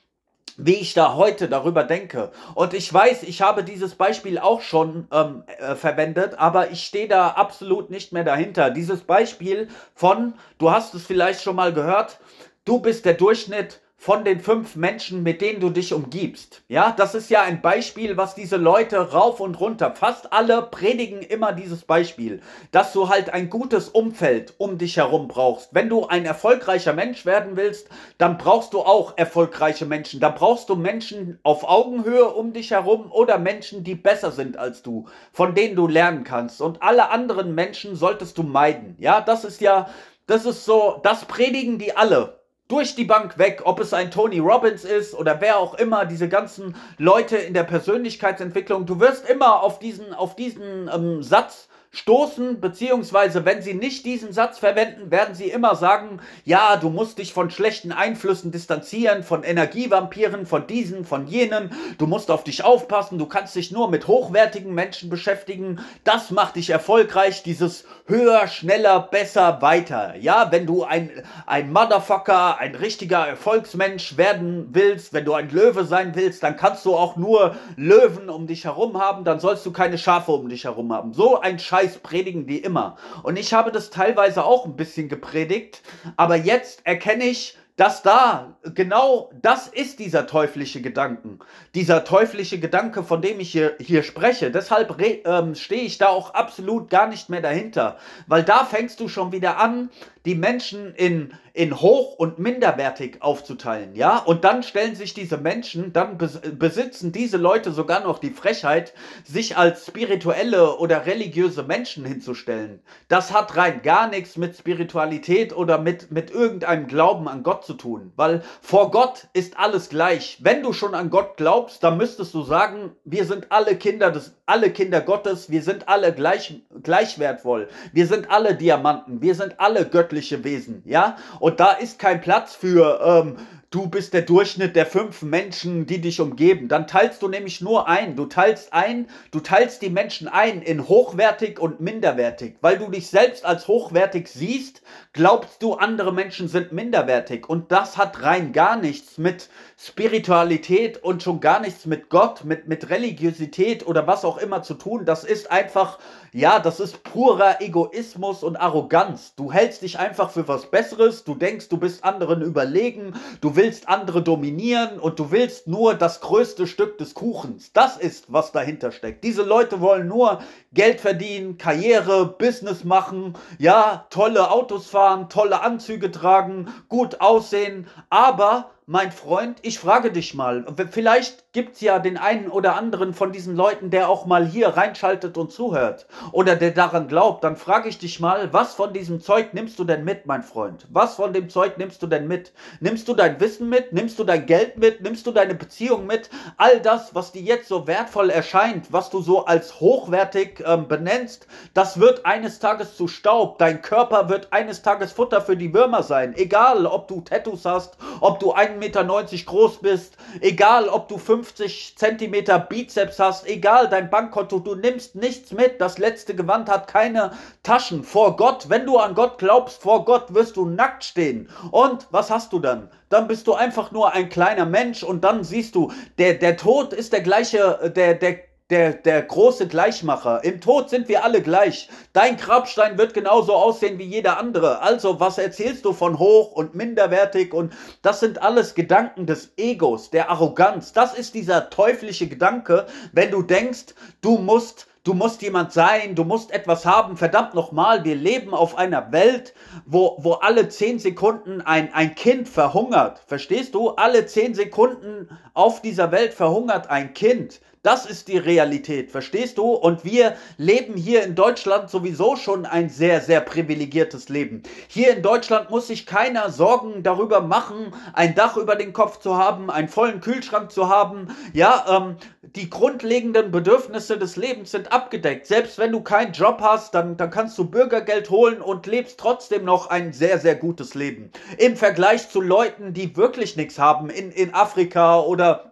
wie 0.57 0.75
ich 0.75 0.94
da 0.94 1.16
heute 1.16 1.48
darüber 1.48 1.84
denke. 1.84 2.31
Und 2.56 2.74
ich 2.74 2.94
weiß, 2.94 3.24
ich 3.24 3.42
habe 3.42 3.63
dieses 3.63 3.96
Beispiel 3.96 4.40
auch 4.40 4.62
schon 4.62 5.07
ähm, 5.12 5.44
äh, 5.60 5.75
verwendet, 5.75 6.36
aber 6.38 6.72
ich 6.72 6.84
stehe 6.84 7.07
da 7.07 7.30
absolut 7.30 7.90
nicht 7.90 8.13
mehr 8.13 8.24
dahinter. 8.24 8.69
Dieses 8.69 9.01
Beispiel 9.01 9.68
von, 9.96 10.34
du 10.57 10.72
hast 10.72 10.94
es 10.94 11.06
vielleicht 11.06 11.42
schon 11.42 11.56
mal 11.56 11.74
gehört, 11.74 12.19
du 12.66 12.80
bist 12.80 13.06
der 13.06 13.13
Durchschnitt 13.13 13.81
von 14.01 14.24
den 14.24 14.40
fünf 14.40 14.78
Menschen, 14.78 15.24
mit 15.24 15.42
denen 15.42 15.59
du 15.59 15.69
dich 15.69 15.94
umgibst. 15.94 16.62
Ja, 16.69 16.94
das 16.95 17.16
ist 17.16 17.30
ja 17.30 17.42
ein 17.42 17.62
Beispiel, 17.62 18.16
was 18.16 18.33
diese 18.33 18.56
Leute 18.56 19.12
rauf 19.12 19.42
und 19.42 19.59
runter, 19.59 19.94
fast 19.94 20.31
alle 20.31 20.62
predigen 20.62 21.21
immer 21.21 21.52
dieses 21.52 21.83
Beispiel, 21.83 22.40
dass 22.71 22.94
du 22.94 23.09
halt 23.09 23.33
ein 23.33 23.50
gutes 23.50 23.90
Umfeld 23.90 24.54
um 24.57 24.78
dich 24.78 24.95
herum 24.95 25.28
brauchst. 25.28 25.74
Wenn 25.74 25.90
du 25.90 26.07
ein 26.07 26.24
erfolgreicher 26.24 26.94
Mensch 26.94 27.26
werden 27.26 27.57
willst, 27.57 27.90
dann 28.18 28.38
brauchst 28.38 28.74
du 28.74 28.80
auch 28.80 29.18
erfolgreiche 29.18 29.85
Menschen. 29.85 30.21
Da 30.21 30.30
brauchst 30.30 30.69
du 30.69 30.78
Menschen 30.78 31.38
auf 31.44 31.66
Augenhöhe 31.68 32.30
um 32.30 32.54
dich 32.54 32.71
herum 32.71 33.12
oder 33.12 33.38
Menschen, 33.38 33.83
die 33.83 33.95
besser 33.95 34.31
sind 34.31 34.56
als 34.56 34.81
du, 34.81 35.07
von 35.33 35.56
denen 35.56 35.76
du 35.76 35.88
lernen 35.88 36.24
kannst. 36.24 36.62
Und 36.62 36.81
alle 36.81 37.09
anderen 37.09 37.54
Menschen 37.54 37.97
solltest 37.97 38.38
du 38.38 38.44
meiden. 38.44 38.95
Ja, 38.97 39.19
das 39.19 39.44
ist 39.44 39.59
ja, 39.59 39.90
das 40.26 40.45
ist 40.45 40.64
so, 40.64 41.02
das 41.04 41.26
predigen 41.26 41.80
die 41.80 41.97
alle 41.97 42.39
durch 42.69 42.95
die 42.95 43.04
Bank 43.04 43.38
weg, 43.38 43.64
ob 43.66 43.80
es 43.80 43.94
ein 43.94 44.11
Tony 44.11 44.40
Robbins 44.40 44.85
ist 44.85 45.16
oder 45.16 45.42
wer 45.42 45.57
auch 45.57 45.73
immer, 45.73 46.06
diese 46.06 46.30
ganzen 46.30 46.76
Leute 46.97 47.35
in 47.35 47.54
der 47.54 47.64
Persönlichkeitsentwicklung, 47.64 48.85
du 48.85 48.99
wirst 48.99 49.28
immer 49.28 49.64
auf 49.64 49.80
diesen, 49.80 50.14
auf 50.14 50.35
diesen 50.35 50.90
ähm, 50.94 51.23
Satz 51.23 51.68
stoßen, 51.92 52.62
beziehungsweise 52.62 53.46
wenn 53.46 53.64
sie 53.64 53.74
nicht 53.74 54.06
diesen 54.06 54.31
Satz 54.31 54.60
verwenden, 54.60 55.10
werden 55.10 55.34
sie 55.34 55.50
immer 55.50 55.76
sagen, 55.76 56.19
ja, 56.46 56.78
du 56.78 56.90
musst 56.90 57.18
dich 57.18 57.34
von 57.34 57.50
schlechten 57.50 57.92
Einflüssen 57.92 58.52
distanzieren, 58.52 59.24
von 59.24 59.44
Energievampiren, 59.44 60.46
von 60.46 60.68
diesen, 60.68 61.04
von 61.04 61.26
jenen, 61.26 61.72
du 61.98 62.06
musst 62.06 62.30
auf 62.30 62.44
dich 62.44 62.64
aufpassen, 62.64 63.18
du 63.18 63.26
kannst 63.26 63.56
dich 63.56 63.72
nur 63.72 63.90
mit 63.90 64.06
hochwertigen 64.08 64.74
Menschen 64.76 65.10
beschäftigen, 65.10 65.80
das 66.04 66.30
macht 66.30 66.58
dich 66.58 66.69
erfolgreich, 66.69 67.42
dieses 67.42 67.86
höher, 68.06 68.48
schneller, 68.48 69.00
besser, 69.00 69.60
weiter. 69.64 70.16
Ja, 70.16 70.52
wenn 70.52 70.68
du 70.68 70.84
ein, 70.84 71.10
ein 71.48 71.74
Motherfucker, 71.74 72.60
ein 72.60 72.76
richtiger 72.76 73.28
Erfolgsmensch 73.28 74.16
werden 74.16 74.68
willst, 74.72 75.14
wenn 75.14 75.26
du 75.26 75.34
ein 75.34 75.50
Löwe 75.50 75.86
sein 75.86 76.14
willst, 76.14 76.44
dann 76.44 76.56
kannst 76.56 76.86
du 76.86 76.96
auch 76.96 77.16
nur 77.16 77.56
Löwen 77.78 78.30
um 78.30 78.46
dich 78.46 78.66
herum 78.66 79.02
haben, 79.02 79.24
dann 79.24 79.40
sollst 79.40 79.66
du 79.66 79.72
keine 79.72 79.98
Schafe 79.98 80.34
um 80.34 80.50
dich 80.50 80.66
herum 80.66 80.94
haben. 80.94 81.14
So 81.14 81.40
ein 81.40 81.58
Scheiß 81.58 81.79
Scheiß 81.80 82.00
predigen 82.00 82.45
die 82.45 82.59
immer. 82.59 82.98
Und 83.24 83.38
ich 83.38 83.54
habe 83.54 83.71
das 83.71 83.90
teilweise 83.90 84.44
auch 84.44 84.66
ein 84.66 84.76
bisschen 84.76 85.07
gepredigt, 85.07 85.81
aber 86.18 86.36
jetzt 86.36 86.86
erkenne 86.86 87.24
ich 87.26 87.57
dass 87.80 88.02
da 88.02 88.57
genau 88.63 89.31
das 89.42 89.68
ist 89.68 89.99
dieser 89.99 90.28
teuflische 90.28 90.81
Gedanken, 90.81 91.39
dieser 91.75 92.04
teuflische 92.04 92.59
Gedanke, 92.59 93.04
von 93.04 93.21
dem 93.21 93.39
ich 93.39 93.51
hier, 93.51 93.75
hier 93.80 94.04
spreche. 94.04 94.51
Deshalb 94.51 94.95
ähm, 94.99 95.56
stehe 95.56 95.83
ich 95.83 95.97
da 95.97 96.07
auch 96.07 96.33
absolut 96.33 96.89
gar 96.89 97.07
nicht 97.07 97.30
mehr 97.30 97.42
dahinter, 97.42 97.97
weil 98.28 98.44
da 98.44 98.66
fängst 98.66 98.99
du 98.99 99.07
schon 99.07 99.31
wieder 99.31 99.57
an, 99.57 99.89
die 100.25 100.35
Menschen 100.35 100.94
in, 100.95 101.33
in 101.54 101.80
hoch 101.80 102.16
und 102.16 102.39
minderwertig 102.39 103.21
aufzuteilen, 103.21 103.95
ja? 103.95 104.18
Und 104.18 104.44
dann 104.44 104.63
stellen 104.63 104.95
sich 104.95 105.13
diese 105.13 105.37
Menschen, 105.37 105.94
dann 105.94 106.18
besitzen 106.18 107.11
diese 107.11 107.37
Leute 107.37 107.71
sogar 107.71 108.01
noch 108.01 108.19
die 108.19 108.30
Frechheit, 108.30 108.94
sich 109.23 109.57
als 109.57 109.87
spirituelle 109.87 110.78
oder 110.78 111.06
religiöse 111.06 111.63
Menschen 111.63 112.06
hinzustellen. 112.06 112.81
Das 113.07 113.33
hat 113.33 113.56
rein 113.56 113.81
gar 113.81 114.09
nichts 114.09 114.35
mit 114.35 114.57
Spiritualität 114.57 115.56
oder 115.56 115.78
mit, 115.78 116.11
mit 116.11 116.31
irgendeinem 116.31 116.87
Glauben 116.87 117.28
an 117.28 117.44
Gott 117.44 117.66
zu 117.66 117.73
tun, 117.73 118.11
weil 118.16 118.44
vor 118.62 118.92
Gott 118.92 119.28
ist 119.34 119.58
alles 119.58 119.90
gleich. 119.90 120.38
Wenn 120.42 120.64
du 120.64 120.74
schon 120.74 120.96
an 120.96 121.10
Gott 121.10 121.38
glaubst, 121.38 121.84
dann 121.84 121.98
müsstest 121.98 122.34
du 122.34 122.44
sagen, 122.44 122.96
wir 123.04 123.26
sind 123.26 123.48
alle 123.52 123.76
Kinder 123.76 124.12
des, 124.12 124.36
alle 124.46 124.72
Kinder 124.72 125.02
Gottes, 125.02 125.50
wir 125.50 125.62
sind 125.62 125.88
alle 125.88 126.14
gleich, 126.14 126.62
gleich 126.84 127.20
wertvoll, 127.20 127.68
wir 127.94 128.08
sind 128.08 128.30
alle 128.30 128.56
Diamanten, 128.56 129.22
wir 129.22 129.36
sind 129.36 129.60
alle 129.60 129.86
göttliche 129.86 130.44
Wesen, 130.44 130.84
ja? 130.86 131.18
Und 131.40 131.60
da 131.60 131.72
ist 131.72 132.00
kein 132.00 132.22
Platz 132.22 132.56
für, 132.56 133.00
ähm, 133.04 133.38
du 133.71 133.88
bist 133.88 134.14
der 134.14 134.23
Durchschnitt 134.23 134.76
der 134.76 134.85
fünf 134.85 135.21
Menschen, 135.21 135.85
die 135.85 136.02
dich 136.02 136.19
umgeben. 136.19 136.68
Dann 136.68 136.88
teilst 136.88 137.21
du 137.21 137.28
nämlich 137.28 137.61
nur 137.61 137.88
ein. 137.88 138.16
Du 138.16 138.26
teilst 138.26 138.73
ein, 138.73 139.07
du 139.31 139.40
teilst 139.40 139.81
die 139.81 139.90
Menschen 139.90 140.28
ein 140.28 140.61
in 140.61 140.88
hochwertig 140.88 141.59
und 141.59 141.80
minderwertig. 141.80 142.56
Weil 142.61 142.80
du 142.80 142.90
dich 142.90 143.07
selbst 143.07 143.45
als 143.45 143.68
hochwertig 143.68 144.28
siehst, 144.28 144.81
glaubst 145.14 145.61
du, 145.61 145.73
andere 145.73 146.11
Menschen 146.11 146.47
sind 146.47 146.71
minderwertig. 146.71 147.47
Und 147.47 147.71
das 147.71 147.97
hat 147.97 148.23
rein 148.23 148.54
gar 148.54 148.76
nichts 148.76 149.18
mit 149.18 149.49
Spiritualität 149.78 151.04
und 151.04 151.21
schon 151.21 151.40
gar 151.40 151.59
nichts 151.59 151.85
mit 151.85 152.09
Gott, 152.09 152.44
mit, 152.44 152.68
mit 152.68 152.90
Religiosität 152.90 153.85
oder 153.85 154.07
was 154.07 154.26
auch 154.26 154.38
immer 154.38 154.64
zu 154.64 154.73
tun. 154.73 155.06
Das 155.06 155.23
ist 155.23 155.52
einfach, 155.52 155.99
ja, 156.33 156.59
das 156.59 156.80
ist 156.80 157.04
purer 157.04 157.61
Egoismus 157.61 158.44
und 158.44 158.56
Arroganz. 158.56 159.35
Du 159.35 159.52
hältst 159.52 159.83
dich 159.83 159.99
einfach 159.99 160.31
für 160.31 160.47
was 160.47 160.71
Besseres, 160.71 161.23
du 161.23 161.35
denkst, 161.35 161.69
du 161.69 161.78
bist 161.78 162.04
anderen 162.04 162.42
überlegen, 162.42 163.14
du 163.42 163.56
willst 163.59 163.89
andere 163.89 164.23
dominieren 164.23 164.99
und 164.99 165.19
du 165.19 165.31
willst 165.31 165.68
nur 165.68 165.94
das 165.94 166.21
größte 166.21 166.66
Stück 166.66 166.97
des 166.97 167.13
Kuchens. 167.13 167.73
Das 167.73 167.97
ist, 167.97 168.31
was 168.31 168.54
dahinter 168.54 168.94
steckt. 168.94 169.25
Diese 169.25 169.44
Leute 169.44 169.81
wollen 169.81 170.07
nur 170.07 170.39
Geld 170.71 171.01
verdienen, 171.01 171.57
Karriere, 171.57 172.25
Business 172.25 172.85
machen, 172.85 173.33
ja, 173.57 174.06
tolle 174.11 174.49
Autos 174.49 174.87
fahren, 174.87 175.28
tolle 175.28 175.59
Anzüge 175.61 176.09
tragen, 176.09 176.69
gut 176.87 177.19
aussehen, 177.19 177.87
aber 178.09 178.71
mein 178.85 179.11
Freund, 179.11 179.59
ich 179.61 179.78
frage 179.78 180.13
dich 180.13 180.33
mal, 180.33 180.66
vielleicht 180.89 181.49
gibt 181.52 181.76
es 181.76 181.82
ja 181.82 181.98
den 181.98 182.18
einen 182.18 182.48
oder 182.48 182.76
anderen 182.76 183.14
von 183.14 183.32
diesen 183.32 183.56
Leuten, 183.56 183.90
der 183.90 184.08
auch 184.08 184.28
mal 184.28 184.46
hier 184.46 184.70
reinschaltet 184.70 185.36
und 185.36 185.52
zuhört 185.52 186.06
oder 186.32 186.56
der 186.56 186.70
daran 186.72 187.08
glaubt, 187.08 187.44
dann 187.44 187.56
frage 187.56 187.90
ich 187.90 187.98
dich 187.98 188.20
mal, 188.20 188.54
was 188.54 188.76
von 188.76 188.94
diesem 188.94 189.20
Zeug 189.20 189.56
nimmst 189.56 189.80
du 189.80 189.84
denn 189.84 190.04
mit, 190.04 190.28
mein 190.28 190.44
Freund? 190.44 190.86
Was 190.92 191.16
von 191.16 191.34
dem 191.34 191.50
Zeug 191.50 191.80
nimmst 191.80 192.04
du 192.04 192.08
denn 192.08 192.28
mit? 192.28 192.54
Nimmst 192.82 193.08
du 193.08 193.16
dein 193.16 193.40
Wissen 193.40 193.68
mit? 193.68 193.94
Nimmst 193.94 194.20
du 194.20 194.24
dein 194.24 194.46
Geld 194.46 194.78
mit? 194.78 195.02
Nimmst 195.02 195.26
du 195.26 195.32
deine 195.32 195.56
Beziehung 195.56 196.06
mit? 196.06 196.30
All 196.58 196.80
das, 196.82 197.16
was 197.16 197.32
dir 197.32 197.42
jetzt 197.42 197.68
so 197.68 197.88
wertvoll 197.88 198.30
erscheint, 198.30 198.94
was 198.94 199.10
du 199.10 199.20
so 199.22 199.46
als 199.46 199.80
hochwertig 199.80 200.64
ähm, 200.64 200.88
benennst, 200.88 201.48
das 201.74 202.00
wird 202.00 202.28
eines 202.28 202.60
Tages 202.60 202.96
zu 202.96 203.08
Staub. 203.08 203.58
Dein 203.58 203.82
Körper 203.82 204.30
wird 204.30 204.54
eines 204.54 204.84
Tages 204.84 205.14
Futter 205.14 205.42
für 205.42 205.58
die 205.58 205.74
Würmer 205.74 206.04
sein. 206.04 206.36
Egal, 206.36 206.86
ob 206.86 207.08
du 207.08 207.22
Tattoos 207.22 207.66
hast, 207.66 207.98
ob 208.22 208.40
du 208.40 208.52
einen 208.52 208.76
1,90 208.76 208.78
Meter 208.78 209.46
groß 209.46 209.80
bist, 209.80 210.16
egal 210.42 210.90
ob 210.90 211.08
du 211.08 211.18
50 211.44 211.96
Zentimeter 211.96 212.60
Bizeps 212.60 213.18
hast, 213.18 213.48
egal 213.48 213.88
dein 213.88 214.10
Bankkonto, 214.10 214.60
du 214.60 214.76
nimmst 214.76 215.16
nichts 215.16 215.54
mit. 215.54 215.80
Das 215.80 215.98
letzte 215.98 216.36
Gewand 216.36 216.69
hat 216.69 216.88
keine 216.88 217.31
Taschen. 217.64 218.04
Vor 218.04 218.36
Gott, 218.36 218.69
wenn 218.69 218.86
du 218.86 218.98
an 218.98 219.16
Gott 219.16 219.38
glaubst, 219.38 219.81
vor 219.81 220.04
Gott 220.04 220.34
wirst 220.34 220.58
du 220.58 220.66
nackt 220.66 221.06
stehen. 221.06 221.50
Und 221.72 222.08
was 222.12 222.30
hast 222.30 222.52
du 222.52 222.60
dann? 222.60 222.90
Dann 223.08 223.30
bist 223.30 223.48
du 223.48 223.54
einfach 223.54 223.92
nur 223.92 224.12
ein 224.12 224.28
kleiner 224.28 224.66
Mensch 224.66 225.02
und 225.02 225.24
dann 225.24 225.46
siehst 225.46 225.76
du, 225.76 225.94
der, 226.18 226.34
der 226.34 226.58
Tod 226.58 226.92
ist 226.92 227.14
der 227.14 227.22
gleiche, 227.22 227.94
der, 227.96 228.16
der 228.16 228.49
der, 228.69 228.94
der 228.94 229.23
große 229.23 229.68
Gleichmacher. 229.68 230.44
Im 230.44 230.61
Tod 230.61 230.90
sind 230.90 231.07
wir 231.07 231.23
alle 231.23 231.42
gleich. 231.42 231.90
Dein 232.14 232.38
Grabstein 232.38 232.97
wird 232.97 233.14
genauso 233.14 233.54
aussehen 233.54 233.97
wie 233.97 234.04
jeder 234.04 234.38
andere. 234.38 234.81
Also, 234.81 235.19
was 235.19 235.38
erzählst 235.38 235.85
du 235.85 235.94
von 235.94 236.19
hoch 236.19 236.52
und 236.52 236.76
minderwertig? 236.76 237.54
Und 237.54 237.73
das 238.02 238.19
sind 238.19 238.42
alles 238.42 238.76
Gedanken 238.76 239.26
des 239.26 239.54
Egos, 239.57 240.11
der 240.11 240.30
Arroganz. 240.30 240.94
Das 240.94 241.18
ist 241.18 241.33
dieser 241.33 241.69
teuflische 241.69 242.28
Gedanke, 242.28 242.85
wenn 243.11 243.31
du 243.31 243.42
denkst, 243.42 243.95
du 244.21 244.38
musst 244.38 244.85
du 245.04 245.16
musst 245.16 245.42
jemand 245.42 245.73
sein, 245.73 246.14
du 246.14 246.23
musst 246.23 246.52
etwas 246.52 246.85
haben. 246.85 247.18
Verdammt 247.18 247.56
nochmal, 247.56 248.04
wir 248.04 248.16
leben 248.16 248.54
auf 248.54 248.78
einer 248.78 249.11
Welt, 249.11 249.56
wo, 249.85 250.18
wo 250.19 250.33
alle 250.33 250.69
zehn 250.69 250.99
Sekunden 250.99 251.61
ein, 251.61 251.92
ein 251.94 252.14
Kind 252.14 252.47
verhungert. 252.47 253.19
Verstehst 253.26 253.73
du? 253.73 253.90
Alle 253.92 254.28
zehn 254.28 254.54
Sekunden 254.54 255.30
auf 255.56 255.81
dieser 255.81 256.11
Welt 256.11 256.33
verhungert 256.33 256.92
ein 256.92 257.16
Kind. 257.16 257.59
Das 257.81 258.06
ist 258.06 258.28
die 258.28 258.38
Realität, 258.38 259.09
verstehst 259.09 259.57
du? 259.57 259.71
Und 259.71 260.04
wir 260.04 260.36
leben 260.57 260.95
hier 260.95 261.24
in 261.24 261.33
Deutschland 261.33 261.90
sowieso 261.90 262.36
schon 262.36 262.66
ein 262.66 262.90
sehr, 262.90 263.21
sehr 263.21 263.40
privilegiertes 263.40 264.28
Leben. 264.28 264.64
Hier 264.90 265.16
in 265.16 265.21
Deutschland 265.21 265.69
muss 265.69 265.88
sich 265.88 266.06
keiner 266.06 266.50
Sorgen 266.50 267.04
darüber 267.04 267.40
machen, 267.40 267.94
ein 268.12 268.36
Dach 268.36 268.57
über 268.57 268.76
den 268.76 268.92
Kopf 268.92 269.19
zu 269.19 269.38
haben, 269.38 269.71
einen 269.71 269.88
vollen 269.88 270.19
Kühlschrank 270.19 270.74
zu 270.74 270.90
haben. 270.90 271.30
Ja, 271.54 271.86
ähm, 271.88 272.18
die 272.42 272.69
grundlegenden 272.69 273.50
Bedürfnisse 273.50 274.18
des 274.18 274.36
Lebens 274.36 274.71
sind 274.71 274.92
abgedeckt. 274.92 275.48
Selbst 275.48 275.78
wenn 275.78 275.94
du 275.94 276.02
keinen 276.02 276.33
Job 276.33 276.59
hast, 276.62 276.94
dann, 276.95 277.16
dann 277.16 277.30
kannst 277.30 277.57
du 277.57 277.64
Bürgergeld 277.64 278.30
holen 278.30 278.62
und 278.62 278.88
lebst 278.88 279.18
trotzdem 279.18 279.64
noch 279.64 279.90
ein 279.90 280.12
sehr, 280.12 280.40
sehr 280.40 280.56
gutes 280.56 280.95
Leben. 280.95 281.31
Im 281.57 281.78
Vergleich 281.78 282.28
zu 282.30 282.42
Leuten, 282.42 282.94
die 282.94 283.16
wirklich 283.16 283.56
nichts 283.56 283.80
haben 283.80 284.09
in, 284.09 284.31
in 284.31 284.54
Afrika 284.54 285.21
oder 285.21 285.69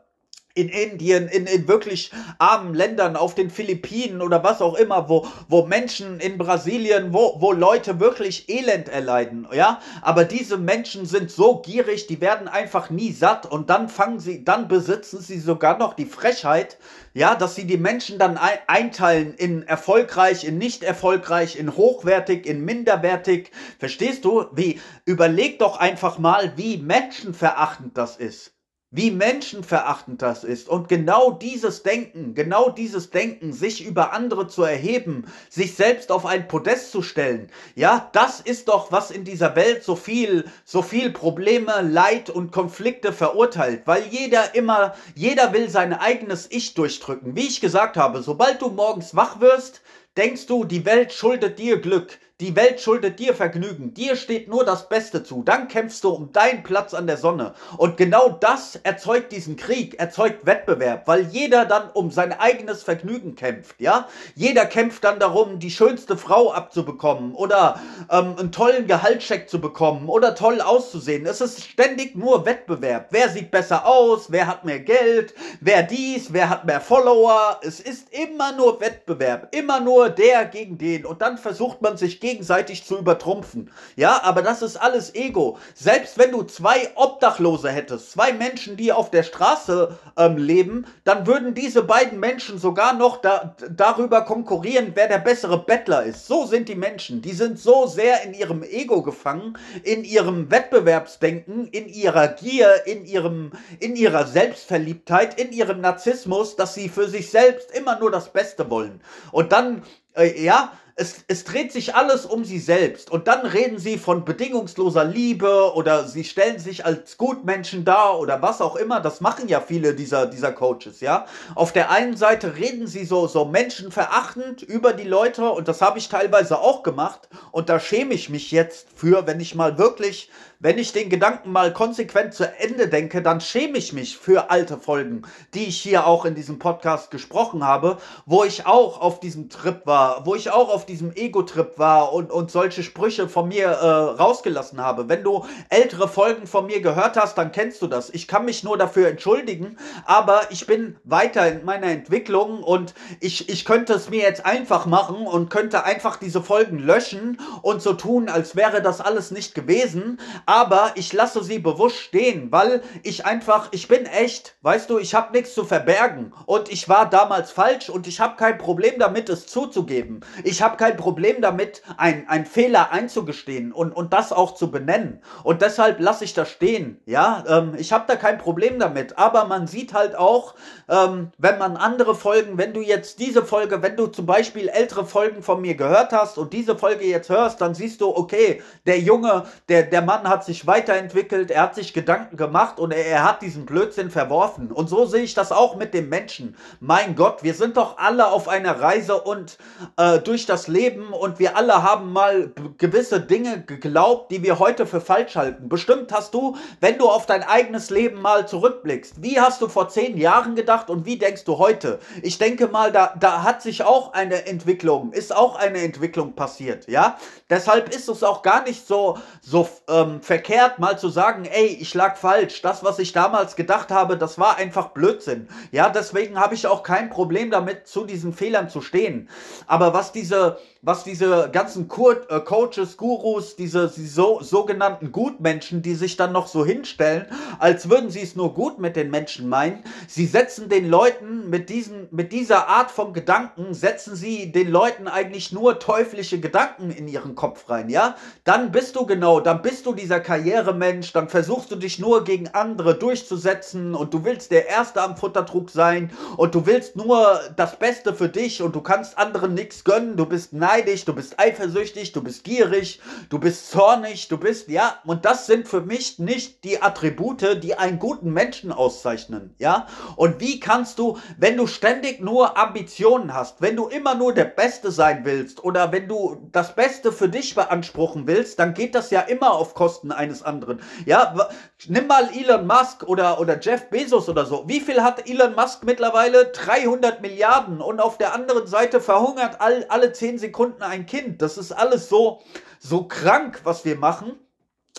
in 0.57 0.69
Indien, 0.69 1.27
in, 1.27 1.45
in 1.45 1.67
wirklich 1.67 2.11
armen 2.39 2.73
Ländern, 2.73 3.15
auf 3.15 3.35
den 3.35 3.49
Philippinen 3.49 4.21
oder 4.21 4.43
was 4.43 4.61
auch 4.61 4.75
immer, 4.75 5.07
wo, 5.07 5.27
wo 5.47 5.65
Menschen 5.65 6.19
in 6.19 6.37
Brasilien, 6.37 7.13
wo, 7.13 7.37
wo 7.39 7.51
Leute 7.51 7.99
wirklich 7.99 8.49
Elend 8.49 8.89
erleiden, 8.89 9.47
ja. 9.53 9.79
Aber 10.01 10.25
diese 10.25 10.57
Menschen 10.57 11.05
sind 11.05 11.29
so 11.29 11.57
gierig, 11.61 12.07
die 12.07 12.21
werden 12.21 12.47
einfach 12.47 12.89
nie 12.89 13.11
satt 13.11 13.45
und 13.45 13.69
dann 13.69 13.87
fangen 13.87 14.19
sie, 14.19 14.43
dann 14.43 14.67
besitzen 14.67 15.21
sie 15.21 15.39
sogar 15.39 15.77
noch 15.77 15.93
die 15.93 16.05
Frechheit, 16.05 16.77
ja, 17.13 17.35
dass 17.35 17.55
sie 17.55 17.65
die 17.65 17.77
Menschen 17.77 18.17
dann 18.17 18.37
einteilen 18.67 19.33
in 19.35 19.63
erfolgreich, 19.63 20.43
in 20.43 20.57
nicht 20.57 20.83
erfolgreich, 20.83 21.57
in 21.57 21.75
hochwertig, 21.75 22.45
in 22.45 22.65
minderwertig. 22.65 23.51
Verstehst 23.79 24.25
du? 24.25 24.45
Wie, 24.53 24.79
überleg 25.05 25.59
doch 25.59 25.77
einfach 25.77 26.17
mal, 26.17 26.53
wie 26.57 26.77
menschenverachtend 26.77 27.97
das 27.97 28.17
ist 28.17 28.56
wie 28.89 29.11
menschenverachtend 29.11 30.21
das 30.21 30.43
ist. 30.43 30.69
Und 30.69 30.87
genau 30.87 31.31
dieses 31.31 31.83
Denken, 31.83 32.35
genau 32.35 32.69
dieses 32.69 33.09
Denken, 33.09 33.51
sich 33.51 33.85
über 33.85 34.13
andere 34.13 34.47
zu 34.47 34.63
erheben, 34.63 35.25
sich 35.49 35.75
selbst 35.75 36.11
auf 36.11 36.25
ein 36.25 36.47
Podest 36.47 36.91
zu 36.91 37.01
stellen, 37.01 37.49
ja, 37.75 38.09
das 38.13 38.39
ist 38.39 38.69
doch, 38.69 38.91
was 38.91 39.11
in 39.11 39.25
dieser 39.25 39.55
Welt 39.55 39.83
so 39.83 39.95
viel, 39.95 40.45
so 40.63 40.81
viel 40.81 41.11
Probleme, 41.11 41.81
Leid 41.81 42.29
und 42.29 42.51
Konflikte 42.51 43.11
verurteilt, 43.11 43.81
weil 43.85 44.03
jeder 44.09 44.55
immer, 44.55 44.95
jeder 45.15 45.51
will 45.51 45.69
sein 45.69 45.93
eigenes 45.93 46.49
Ich 46.49 46.73
durchdrücken. 46.73 47.35
Wie 47.35 47.47
ich 47.47 47.59
gesagt 47.59 47.97
habe, 47.97 48.23
sobald 48.23 48.61
du 48.61 48.69
morgens 48.69 49.15
wach 49.15 49.41
wirst, 49.41 49.81
denkst 50.15 50.47
du, 50.47 50.63
die 50.63 50.85
Welt 50.85 51.11
schuldet 51.11 51.59
dir 51.59 51.81
Glück. 51.81 52.19
Die 52.39 52.55
Welt 52.55 52.79
schuldet 52.79 53.17
dir 53.17 53.33
Vergnügen, 53.33 53.95
dir 53.95 54.15
steht 54.15 54.47
nur 54.47 54.63
das 54.63 54.89
Beste 54.89 55.23
zu, 55.23 55.41
dann 55.41 55.67
kämpfst 55.67 56.03
du 56.03 56.09
um 56.09 56.31
deinen 56.31 56.61
Platz 56.61 56.93
an 56.93 57.07
der 57.07 57.17
Sonne. 57.17 57.55
Und 57.77 57.97
genau 57.97 58.29
das 58.29 58.75
erzeugt 58.83 59.31
diesen 59.31 59.55
Krieg, 59.55 59.99
erzeugt 59.99 60.45
Wettbewerb, 60.45 61.07
weil 61.07 61.23
jeder 61.23 61.65
dann 61.65 61.89
um 61.95 62.11
sein 62.11 62.31
eigenes 62.31 62.83
Vergnügen 62.83 63.33
kämpft, 63.33 63.81
ja? 63.81 64.07
Jeder 64.35 64.67
kämpft 64.67 65.03
dann 65.03 65.19
darum, 65.19 65.57
die 65.57 65.71
schönste 65.71 66.15
Frau 66.15 66.51
abzubekommen 66.51 67.33
oder 67.33 67.81
ähm, 68.11 68.35
einen 68.37 68.51
tollen 68.51 68.85
Gehaltscheck 68.85 69.49
zu 69.49 69.59
bekommen 69.59 70.07
oder 70.07 70.35
toll 70.35 70.61
auszusehen. 70.61 71.25
Es 71.25 71.41
ist 71.41 71.63
ständig 71.63 72.15
nur 72.15 72.45
Wettbewerb. 72.45 73.07
Wer 73.09 73.29
sieht 73.29 73.49
besser 73.49 73.87
aus, 73.87 74.31
wer 74.31 74.45
hat 74.45 74.63
mehr 74.63 74.81
Geld, 74.81 75.33
wer 75.59 75.81
dies, 75.81 76.31
wer 76.33 76.51
hat 76.51 76.65
mehr 76.65 76.81
Follower. 76.81 77.59
Es 77.63 77.79
ist 77.79 78.13
immer 78.13 78.51
nur 78.51 78.79
Wettbewerb. 78.79 79.47
Immer 79.55 79.79
nur 79.79 80.11
der 80.11 80.45
gegen 80.45 80.77
den. 80.77 81.03
Und 81.03 81.23
dann 81.23 81.39
versucht 81.39 81.81
man 81.81 81.97
sich 81.97 82.19
gegenseitig 82.27 82.83
zu 82.83 82.97
übertrumpfen. 82.97 83.71
Ja, 83.95 84.21
aber 84.23 84.41
das 84.41 84.61
ist 84.61 84.75
alles 84.75 85.15
Ego. 85.15 85.57
Selbst 85.73 86.17
wenn 86.17 86.31
du 86.31 86.43
zwei 86.43 86.89
Obdachlose 86.95 87.69
hättest, 87.69 88.11
zwei 88.11 88.33
Menschen, 88.33 88.75
die 88.75 88.91
auf 88.91 89.09
der 89.11 89.23
Straße 89.23 89.97
ähm, 90.17 90.35
leben, 90.35 90.85
dann 91.05 91.25
würden 91.25 91.53
diese 91.53 91.83
beiden 91.83 92.19
Menschen 92.19 92.59
sogar 92.59 92.93
noch 92.93 93.21
da, 93.21 93.55
darüber 93.69 94.23
konkurrieren, 94.23 94.91
wer 94.95 95.07
der 95.07 95.19
bessere 95.19 95.57
Bettler 95.57 96.03
ist. 96.03 96.27
So 96.27 96.45
sind 96.45 96.67
die 96.67 96.75
Menschen. 96.75 97.21
Die 97.21 97.31
sind 97.31 97.59
so 97.59 97.87
sehr 97.87 98.23
in 98.23 98.33
ihrem 98.33 98.61
Ego 98.61 99.01
gefangen, 99.03 99.57
in 99.83 100.03
ihrem 100.03 100.51
Wettbewerbsdenken, 100.51 101.67
in 101.67 101.87
ihrer 101.87 102.27
Gier, 102.27 102.85
in 102.85 103.05
ihrem, 103.05 103.51
in 103.79 103.95
ihrer 103.95 104.27
Selbstverliebtheit, 104.27 105.39
in 105.39 105.53
ihrem 105.53 105.79
Narzissmus, 105.79 106.57
dass 106.57 106.73
sie 106.73 106.89
für 106.89 107.07
sich 107.07 107.31
selbst 107.31 107.71
immer 107.71 107.97
nur 107.97 108.11
das 108.11 108.33
Beste 108.33 108.69
wollen. 108.69 108.99
Und 109.31 109.53
dann, 109.53 109.83
äh, 110.13 110.43
ja, 110.43 110.73
es, 110.99 111.17
es 111.27 111.43
dreht 111.43 111.71
sich 111.71 111.93
alles 111.93 112.25
um 112.25 112.43
sie 112.43 112.59
selbst. 112.59 113.11
Und 113.11 113.27
dann 113.27 113.45
reden 113.45 113.77
sie 113.77 113.99
von 113.99 114.25
bedingungsloser 114.25 115.05
Liebe 115.05 115.73
oder 115.75 116.07
sie 116.07 116.23
stellen 116.23 116.57
sich 116.57 116.85
als 116.85 117.17
Gutmenschen 117.17 117.85
dar 117.85 118.19
oder 118.19 118.41
was 118.41 118.61
auch 118.61 118.75
immer. 118.75 118.99
Das 118.99 119.21
machen 119.21 119.47
ja 119.47 119.61
viele 119.61 119.93
dieser, 119.93 120.25
dieser 120.25 120.51
Coaches, 120.51 120.99
ja. 120.99 121.27
Auf 121.53 121.71
der 121.71 121.91
einen 121.91 122.17
Seite 122.17 122.55
reden 122.57 122.87
sie 122.87 123.05
so, 123.05 123.27
so 123.27 123.45
menschenverachtend 123.45 124.63
über 124.63 124.91
die 124.91 125.07
Leute 125.07 125.51
und 125.51 125.67
das 125.67 125.81
habe 125.81 125.99
ich 125.99 126.09
teilweise 126.09 126.59
auch 126.59 126.81
gemacht. 126.81 127.29
Und 127.51 127.69
da 127.69 127.79
schäme 127.79 128.15
ich 128.15 128.29
mich 128.29 128.49
jetzt 128.49 128.87
für, 128.95 129.27
wenn 129.27 129.39
ich 129.39 129.53
mal 129.53 129.77
wirklich 129.77 130.31
wenn 130.59 130.79
ich 130.79 130.91
den 130.91 131.09
Gedanken 131.09 131.51
mal 131.51 131.71
konsequent 131.71 132.33
zu 132.33 132.51
Ende 132.59 132.87
denke, 132.87 133.21
dann 133.21 133.41
schäme 133.41 133.77
ich 133.77 133.93
mich 133.93 134.17
für 134.17 134.49
alte 134.49 134.77
Folgen, 134.77 135.21
die 135.53 135.65
ich 135.65 135.79
hier 135.79 136.07
auch 136.07 136.25
in 136.25 136.33
diesem 136.33 136.57
Podcast 136.57 137.11
gesprochen 137.11 137.63
habe, 137.63 137.97
wo 138.25 138.43
ich 138.43 138.65
auch 138.65 138.99
auf 138.99 139.19
diesem 139.19 139.49
Trip 139.49 139.85
war, 139.85 140.25
wo 140.25 140.33
ich 140.33 140.49
auch 140.49 140.73
auf 140.73 140.85
diesem 140.85 141.15
Ego-Trip 141.15 141.77
war 141.77 142.11
und, 142.11 142.31
und 142.31 142.49
solche 142.49 142.81
Sprüche 142.81 143.29
von 143.29 143.49
mir 143.49 143.67
äh, 143.67 143.85
rausgelassen 143.85 144.81
habe. 144.81 145.07
Wenn 145.09 145.23
du 145.23 145.45
ältere 145.69 146.07
Folgen 146.07 146.47
von 146.47 146.65
mir 146.65 146.81
gehört 146.81 147.17
hast, 147.17 147.37
dann 147.37 147.51
kennst 147.51 147.81
du 147.83 147.87
das. 147.87 148.09
Ich 148.09 148.27
kann 148.27 148.45
mich 148.45 148.63
nur 148.63 148.77
dafür 148.77 149.09
entschuldigen, 149.09 149.77
aber 150.05 150.41
ich 150.49 150.65
bin 150.65 150.97
weiter 151.03 151.47
in 151.47 151.65
meiner 151.65 151.87
Entwicklung 151.87 152.63
und 152.63 152.95
ich, 153.19 153.47
ich 153.49 153.63
könnte 153.63 153.93
es 153.93 154.09
mir 154.09 154.21
jetzt 154.21 154.45
einfach 154.45 154.87
machen 154.87 155.27
und 155.27 155.49
könnte 155.49 155.83
einfach 155.83 156.17
diese 156.17 156.41
Folgen 156.41 156.79
löschen 156.79 157.39
und 157.61 157.83
so 157.83 157.93
tun, 157.93 158.27
als 158.27 158.55
wäre 158.55 158.81
das 158.81 159.01
alles 159.01 159.29
nicht 159.29 159.53
gewesen 159.53 160.17
aber 160.47 160.93
ich 160.95 161.11
lasse 161.11 161.43
sie 161.43 161.59
bewusst 161.59 161.97
stehen, 161.97 162.51
weil 162.53 162.81
ich 163.03 163.25
einfach, 163.25 163.67
ich 163.71 163.89
bin 163.89 164.05
echt, 164.05 164.55
weißt 164.61 164.89
du, 164.89 164.97
ich 164.97 165.13
habe 165.13 165.33
nichts 165.33 165.53
zu 165.53 165.65
verbergen 165.65 166.33
und 166.45 166.71
ich 166.71 166.87
war 166.87 167.09
damals 167.09 167.51
falsch 167.51 167.89
und 167.89 168.07
ich 168.07 168.21
habe 168.21 168.37
kein 168.37 168.57
Problem 168.57 168.97
damit, 168.97 169.27
es 169.27 169.45
zuzugeben. 169.45 170.21
Ich 170.45 170.61
habe 170.61 170.77
kein 170.77 170.95
Problem 170.95 171.41
damit, 171.41 171.83
ein, 171.97 172.45
Fehler 172.45 172.91
einzugestehen 172.93 173.73
und, 173.73 173.91
und 173.91 174.13
das 174.13 174.31
auch 174.31 174.55
zu 174.55 174.71
benennen. 174.71 175.21
Und 175.43 175.61
deshalb 175.61 175.99
lasse 175.99 176.23
ich 176.23 176.33
das 176.33 176.49
stehen, 176.49 177.01
ja. 177.05 177.43
Ähm, 177.49 177.75
ich 177.77 177.91
habe 177.91 178.05
da 178.07 178.15
kein 178.15 178.37
Problem 178.37 178.79
damit, 178.79 179.17
aber 179.17 179.45
man 179.45 179.67
sieht 179.67 179.93
halt 179.93 180.15
auch, 180.15 180.55
ähm, 180.87 181.31
wenn 181.37 181.57
man 181.57 181.75
andere 181.75 182.15
Folgen, 182.15 182.57
wenn 182.57 182.73
du 182.73 182.79
jetzt 182.79 183.19
diese 183.19 183.43
Folge, 183.43 183.81
wenn 183.81 183.97
du 183.97 184.07
zum 184.07 184.25
Beispiel 184.25 184.69
ältere 184.69 185.05
Folgen 185.05 185.43
von 185.43 185.59
mir 185.59 185.75
gehört 185.75 186.13
hast 186.13 186.37
und 186.37 186.53
diese 186.53 186.77
Folge 186.77 187.05
jetzt 187.05 187.27
hörst, 187.29 187.59
dann 187.59 187.75
siehst 187.75 187.99
du, 187.99 188.15
okay, 188.15 188.61
der 188.85 188.99
Junge, 188.99 189.43
der, 189.67 189.83
der 189.83 190.01
Mann 190.01 190.29
hat 190.29 190.36
hat 190.37 190.45
sich 190.45 190.67
weiterentwickelt, 190.67 191.49
er 191.49 191.63
hat 191.63 191.73
sich 191.73 191.95
Gedanken 191.95 192.37
gemacht 192.37 192.79
und 192.79 192.93
er, 192.93 193.07
er 193.07 193.23
hat 193.23 193.41
diesen 193.41 193.65
Blödsinn 193.65 194.11
verworfen. 194.11 194.71
Und 194.71 194.87
so 194.87 195.07
sehe 195.07 195.23
ich 195.23 195.33
das 195.33 195.51
auch 195.51 195.75
mit 195.77 195.95
dem 195.95 196.09
Menschen. 196.09 196.55
Mein 196.79 197.15
Gott, 197.15 197.41
wir 197.41 197.55
sind 197.55 197.75
doch 197.75 197.97
alle 197.97 198.27
auf 198.27 198.47
einer 198.47 198.79
Reise 198.79 199.19
und 199.19 199.57
äh, 199.97 200.19
durch 200.19 200.45
das 200.45 200.67
Leben 200.67 201.11
und 201.11 201.39
wir 201.39 201.57
alle 201.57 201.81
haben 201.81 202.13
mal 202.13 202.51
gewisse 202.77 203.19
Dinge 203.19 203.63
geglaubt, 203.63 204.31
die 204.31 204.43
wir 204.43 204.59
heute 204.59 204.85
für 204.85 205.01
falsch 205.01 205.35
halten. 205.35 205.69
Bestimmt 205.69 206.13
hast 206.13 206.35
du, 206.35 206.55
wenn 206.81 206.99
du 206.99 207.09
auf 207.09 207.25
dein 207.25 207.41
eigenes 207.41 207.89
Leben 207.89 208.21
mal 208.21 208.47
zurückblickst, 208.47 209.23
wie 209.23 209.39
hast 209.39 209.59
du 209.63 209.67
vor 209.67 209.89
zehn 209.89 210.17
Jahren 210.17 210.53
gedacht 210.53 210.91
und 210.91 211.07
wie 211.07 211.17
denkst 211.17 211.45
du 211.45 211.57
heute? 211.57 211.97
Ich 212.21 212.37
denke 212.37 212.67
mal, 212.67 212.91
da, 212.91 213.15
da 213.19 213.41
hat 213.41 213.63
sich 213.63 213.83
auch 213.83 214.13
eine 214.13 214.45
Entwicklung, 214.45 215.13
ist 215.13 215.35
auch 215.35 215.55
eine 215.55 215.79
Entwicklung 215.79 216.33
passiert, 216.33 216.87
ja? 216.87 217.17
Deshalb 217.49 217.89
ist 217.89 218.07
es 218.07 218.23
auch 218.23 218.43
gar 218.43 218.63
nicht 218.63 218.85
so, 218.85 219.17
so 219.41 219.67
ähm, 219.89 220.21
verkehrt, 220.27 220.77
mal 220.77 220.99
zu 220.99 221.07
sagen, 221.07 221.45
ey, 221.45 221.67
ich 221.67 221.93
lag 221.93 222.17
falsch. 222.17 222.61
Das, 222.61 222.83
was 222.83 222.99
ich 222.99 223.13
damals 223.13 223.55
gedacht 223.55 223.91
habe, 223.91 224.17
das 224.17 224.37
war 224.37 224.57
einfach 224.57 224.89
Blödsinn. 224.89 225.47
Ja, 225.71 225.89
deswegen 225.89 226.37
habe 226.37 226.53
ich 226.53 226.67
auch 226.67 226.83
kein 226.83 227.09
Problem 227.09 227.49
damit, 227.49 227.87
zu 227.87 228.03
diesen 228.03 228.33
Fehlern 228.33 228.67
zu 228.67 228.81
stehen. 228.81 229.29
Aber 229.67 229.93
was 229.93 230.11
diese 230.11 230.57
was 230.81 231.03
diese 231.03 231.49
ganzen 231.51 231.87
Kur 231.87 232.29
äh, 232.29 232.39
Coaches, 232.39 232.97
Gurus, 232.97 233.55
diese, 233.55 233.89
so, 233.89 234.41
sogenannten 234.41 235.11
Gutmenschen, 235.11 235.81
die 235.81 235.95
sich 235.95 236.17
dann 236.17 236.31
noch 236.31 236.47
so 236.47 236.65
hinstellen, 236.65 237.25
als 237.59 237.89
würden 237.89 238.09
sie 238.09 238.21
es 238.21 238.35
nur 238.35 238.53
gut 238.53 238.79
mit 238.79 238.95
den 238.95 239.09
Menschen 239.09 239.49
meinen. 239.49 239.83
Sie 240.07 240.25
setzen 240.25 240.69
den 240.69 240.89
Leuten 240.89 241.49
mit, 241.49 241.69
diesen, 241.69 242.07
mit 242.11 242.31
dieser 242.31 242.67
Art 242.67 242.91
von 242.91 243.13
Gedanken, 243.13 243.73
setzen 243.73 244.15
sie 244.15 244.51
den 244.51 244.69
Leuten 244.69 245.07
eigentlich 245.07 245.51
nur 245.51 245.79
teuflische 245.79 246.39
Gedanken 246.39 246.91
in 246.91 247.07
ihren 247.07 247.35
Kopf 247.35 247.69
rein, 247.69 247.89
ja? 247.89 248.15
Dann 248.43 248.71
bist 248.71 248.95
du 248.95 249.05
genau, 249.05 249.39
dann 249.39 249.61
bist 249.61 249.85
du 249.85 249.93
dieser 249.93 250.19
Karrieremensch, 250.19 251.11
dann 251.13 251.29
versuchst 251.29 251.71
du 251.71 251.75
dich 251.75 251.99
nur 251.99 252.23
gegen 252.23 252.49
andere 252.49 252.95
durchzusetzen 252.95 253.95
und 253.95 254.13
du 254.13 254.23
willst 254.23 254.51
der 254.51 254.67
Erste 254.67 255.01
am 255.01 255.17
Futtertrug 255.17 255.69
sein 255.69 256.11
und 256.37 256.55
du 256.55 256.65
willst 256.65 256.95
nur 256.95 257.39
das 257.55 257.77
Beste 257.77 258.13
für 258.13 258.29
dich 258.29 258.61
und 258.61 258.75
du 258.75 258.81
kannst 258.81 259.17
anderen 259.17 259.53
nichts 259.53 259.83
gönnen, 259.83 260.15
du 260.15 260.25
bist 260.25 260.53
nah 260.53 260.76
neidisch, 260.77 261.05
du 261.05 261.13
bist 261.13 261.39
eifersüchtig, 261.39 262.11
du 262.11 262.21
bist 262.21 262.43
gierig, 262.43 263.01
du 263.29 263.39
bist 263.39 263.71
zornig, 263.71 264.27
du 264.27 264.37
bist, 264.37 264.69
ja, 264.69 264.99
und 265.05 265.25
das 265.25 265.47
sind 265.47 265.67
für 265.67 265.81
mich 265.81 266.19
nicht 266.19 266.63
die 266.63 266.81
Attribute, 266.81 267.63
die 267.63 267.75
einen 267.75 267.97
guten 267.97 268.31
Menschen 268.31 268.71
auszeichnen, 268.71 269.55
ja? 269.57 269.87
Und 270.15 270.39
wie 270.39 270.59
kannst 270.59 270.99
du, 270.99 271.17
wenn 271.37 271.57
du 271.57 271.65
ständig 271.65 272.21
nur 272.21 272.57
Ambitionen 272.57 273.33
hast, 273.33 273.61
wenn 273.61 273.75
du 273.75 273.87
immer 273.87 274.13
nur 274.13 274.33
der 274.33 274.45
Beste 274.45 274.91
sein 274.91 275.25
willst 275.25 275.63
oder 275.63 275.91
wenn 275.91 276.07
du 276.07 276.47
das 276.51 276.75
Beste 276.75 277.11
für 277.11 277.29
dich 277.29 277.55
beanspruchen 277.55 278.27
willst, 278.27 278.59
dann 278.59 278.75
geht 278.75 278.93
das 278.93 279.09
ja 279.09 279.21
immer 279.21 279.53
auf 279.53 279.73
Kosten 279.73 280.11
eines 280.11 280.43
anderen. 280.43 280.79
Ja, 281.05 281.49
nimm 281.87 282.05
mal 282.05 282.29
Elon 282.35 282.67
Musk 282.67 283.03
oder, 283.03 283.39
oder 283.39 283.59
Jeff 283.59 283.89
Bezos 283.89 284.29
oder 284.29 284.45
so. 284.45 284.65
Wie 284.67 284.79
viel 284.79 285.01
hat 285.01 285.27
Elon 285.27 285.55
Musk 285.55 285.83
mittlerweile? 285.83 286.45
300 286.45 287.21
Milliarden 287.21 287.81
und 287.81 287.99
auf 287.99 288.19
der 288.19 288.35
anderen 288.35 288.67
Seite 288.67 289.01
verhungert 289.01 289.59
all, 289.59 289.85
alle 289.89 290.11
10 290.11 290.37
Sekunden 290.37 290.56
Sekunden 290.57 290.81
ein 290.81 291.05
Kind. 291.05 291.43
Das 291.43 291.55
ist 291.59 291.71
alles 291.71 292.09
so, 292.09 292.41
so 292.79 293.03
krank, 293.03 293.61
was 293.63 293.85
wir 293.85 293.95
machen. 293.95 294.39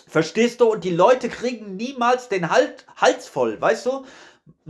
Verstehst 0.06 0.60
du? 0.60 0.70
Und 0.70 0.84
die 0.84 0.94
Leute 0.94 1.28
kriegen 1.28 1.74
niemals 1.74 2.28
den 2.28 2.48
halt, 2.48 2.86
Hals 2.94 3.26
voll, 3.26 3.60
weißt 3.60 3.86
du? 3.86 4.06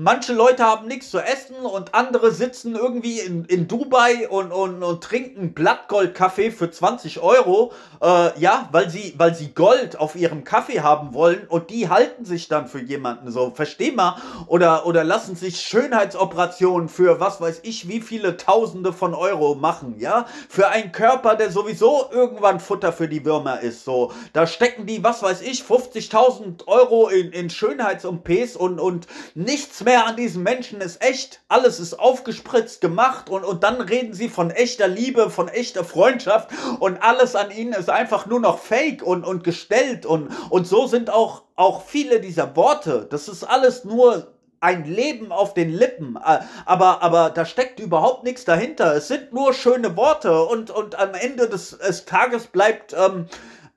Manche 0.01 0.33
Leute 0.33 0.63
haben 0.63 0.87
nichts 0.87 1.11
zu 1.11 1.19
essen 1.19 1.57
und 1.57 1.93
andere 1.93 2.31
sitzen 2.31 2.77
irgendwie 2.77 3.19
in, 3.19 3.45
in 3.47 3.67
Dubai 3.67 4.29
und, 4.29 4.53
und, 4.53 4.85
und 4.85 5.03
trinken 5.03 5.55
Blattgold-Kaffee 5.55 6.53
für 6.53 6.71
20 6.71 7.21
Euro, 7.21 7.73
äh, 8.01 8.39
ja, 8.39 8.69
weil 8.71 8.91
sie, 8.91 9.15
weil 9.19 9.35
sie 9.35 9.53
Gold 9.53 9.99
auf 9.99 10.15
ihrem 10.15 10.45
Kaffee 10.45 10.83
haben 10.83 11.15
wollen 11.15 11.49
und 11.49 11.71
die 11.71 11.89
halten 11.89 12.25
sich 12.25 12.47
dann 12.47 12.69
für 12.69 12.81
jemanden. 12.81 13.33
So, 13.33 13.51
versteh 13.51 13.91
mal, 13.91 14.23
oder, 14.47 14.87
oder 14.87 15.03
lassen 15.03 15.35
sich 15.35 15.61
Schönheitsoperationen 15.61 16.89
für 16.89 17.19
was 17.19 17.41
weiß 17.41 17.61
ich 17.65 17.89
wie 17.89 18.01
viele 18.01 18.37
Tausende 18.37 18.93
von 18.93 19.15
Euro 19.15 19.57
machen, 19.57 19.97
ja, 19.99 20.27
für 20.49 20.69
einen 20.69 20.93
Körper, 20.93 21.35
der 21.35 21.51
sowieso 21.51 22.09
irgendwann 22.13 22.61
Futter 22.61 22.93
für 22.93 23.09
die 23.09 23.25
Würmer 23.25 23.61
ist, 23.61 23.85
so, 23.85 24.13
da 24.33 24.47
stecken 24.47 24.87
die, 24.87 25.03
was 25.03 25.25
weiß 25.25 25.41
ich, 25.41 25.63
50.000 25.63 26.69
Euro 26.69 27.09
in, 27.09 27.33
in 27.33 27.51
Schönheits-OPs 27.51 28.55
und, 28.55 28.79
und 28.79 29.09
nichts 29.35 29.83
mehr 29.83 29.88
mehr 29.89 30.07
an 30.07 30.17
diesem 30.17 30.43
Menschen 30.43 30.83
ist 30.83 31.03
echt. 31.03 31.41
Alles 31.49 31.81
ist 31.81 31.99
aufgespritzt, 31.99 32.83
gemacht 32.83 33.31
und, 33.31 33.43
und 33.43 33.65
dann 33.65 33.81
reden 33.81 34.13
sie 34.13 34.29
von 34.29 34.51
echter 34.51 34.87
Liebe, 34.87 35.31
von 35.31 35.49
echter 35.49 35.83
Freundschaft 35.83 36.51
und 36.79 37.03
alles 37.03 37.35
an 37.35 37.51
ihnen 37.51 37.73
ist 37.73 37.89
einfach 37.89 38.27
nur 38.27 38.39
noch 38.39 38.59
fake 38.59 39.03
und, 39.03 39.25
und 39.25 39.45
gestellt 39.45 40.05
und, 40.05 40.29
und 40.51 40.67
so 40.67 40.87
sind 40.87 41.09
auch, 41.09 41.45
auch 41.57 41.87
viele 41.87 42.21
dieser 42.21 42.55
Worte. 42.55 43.07
Das 43.09 43.29
ist 43.29 43.45
alles 43.45 43.87
nur 43.87 44.35
ein 44.61 44.85
Leben 44.85 45.33
auf 45.33 45.55
den 45.55 45.71
Lippen, 45.71 46.17
äh, 46.17 46.41
aber, 46.67 47.03
aber 47.03 47.31
da 47.31 47.47
steckt 47.47 47.81
überhaupt 47.81 48.25
nichts 48.25 48.45
dahinter. 48.45 48.95
Es 48.95 49.09
sind 49.09 49.33
nur 49.33 49.55
schöne 49.55 49.97
Worte 49.97 50.43
und, 50.43 50.71
und 50.71 50.99
am 50.99 51.15
Ende 51.15 51.49
des, 51.49 51.79
des 51.79 52.05
Tages 52.05 52.49
bleibt, 52.49 52.93
ähm, 52.93 53.27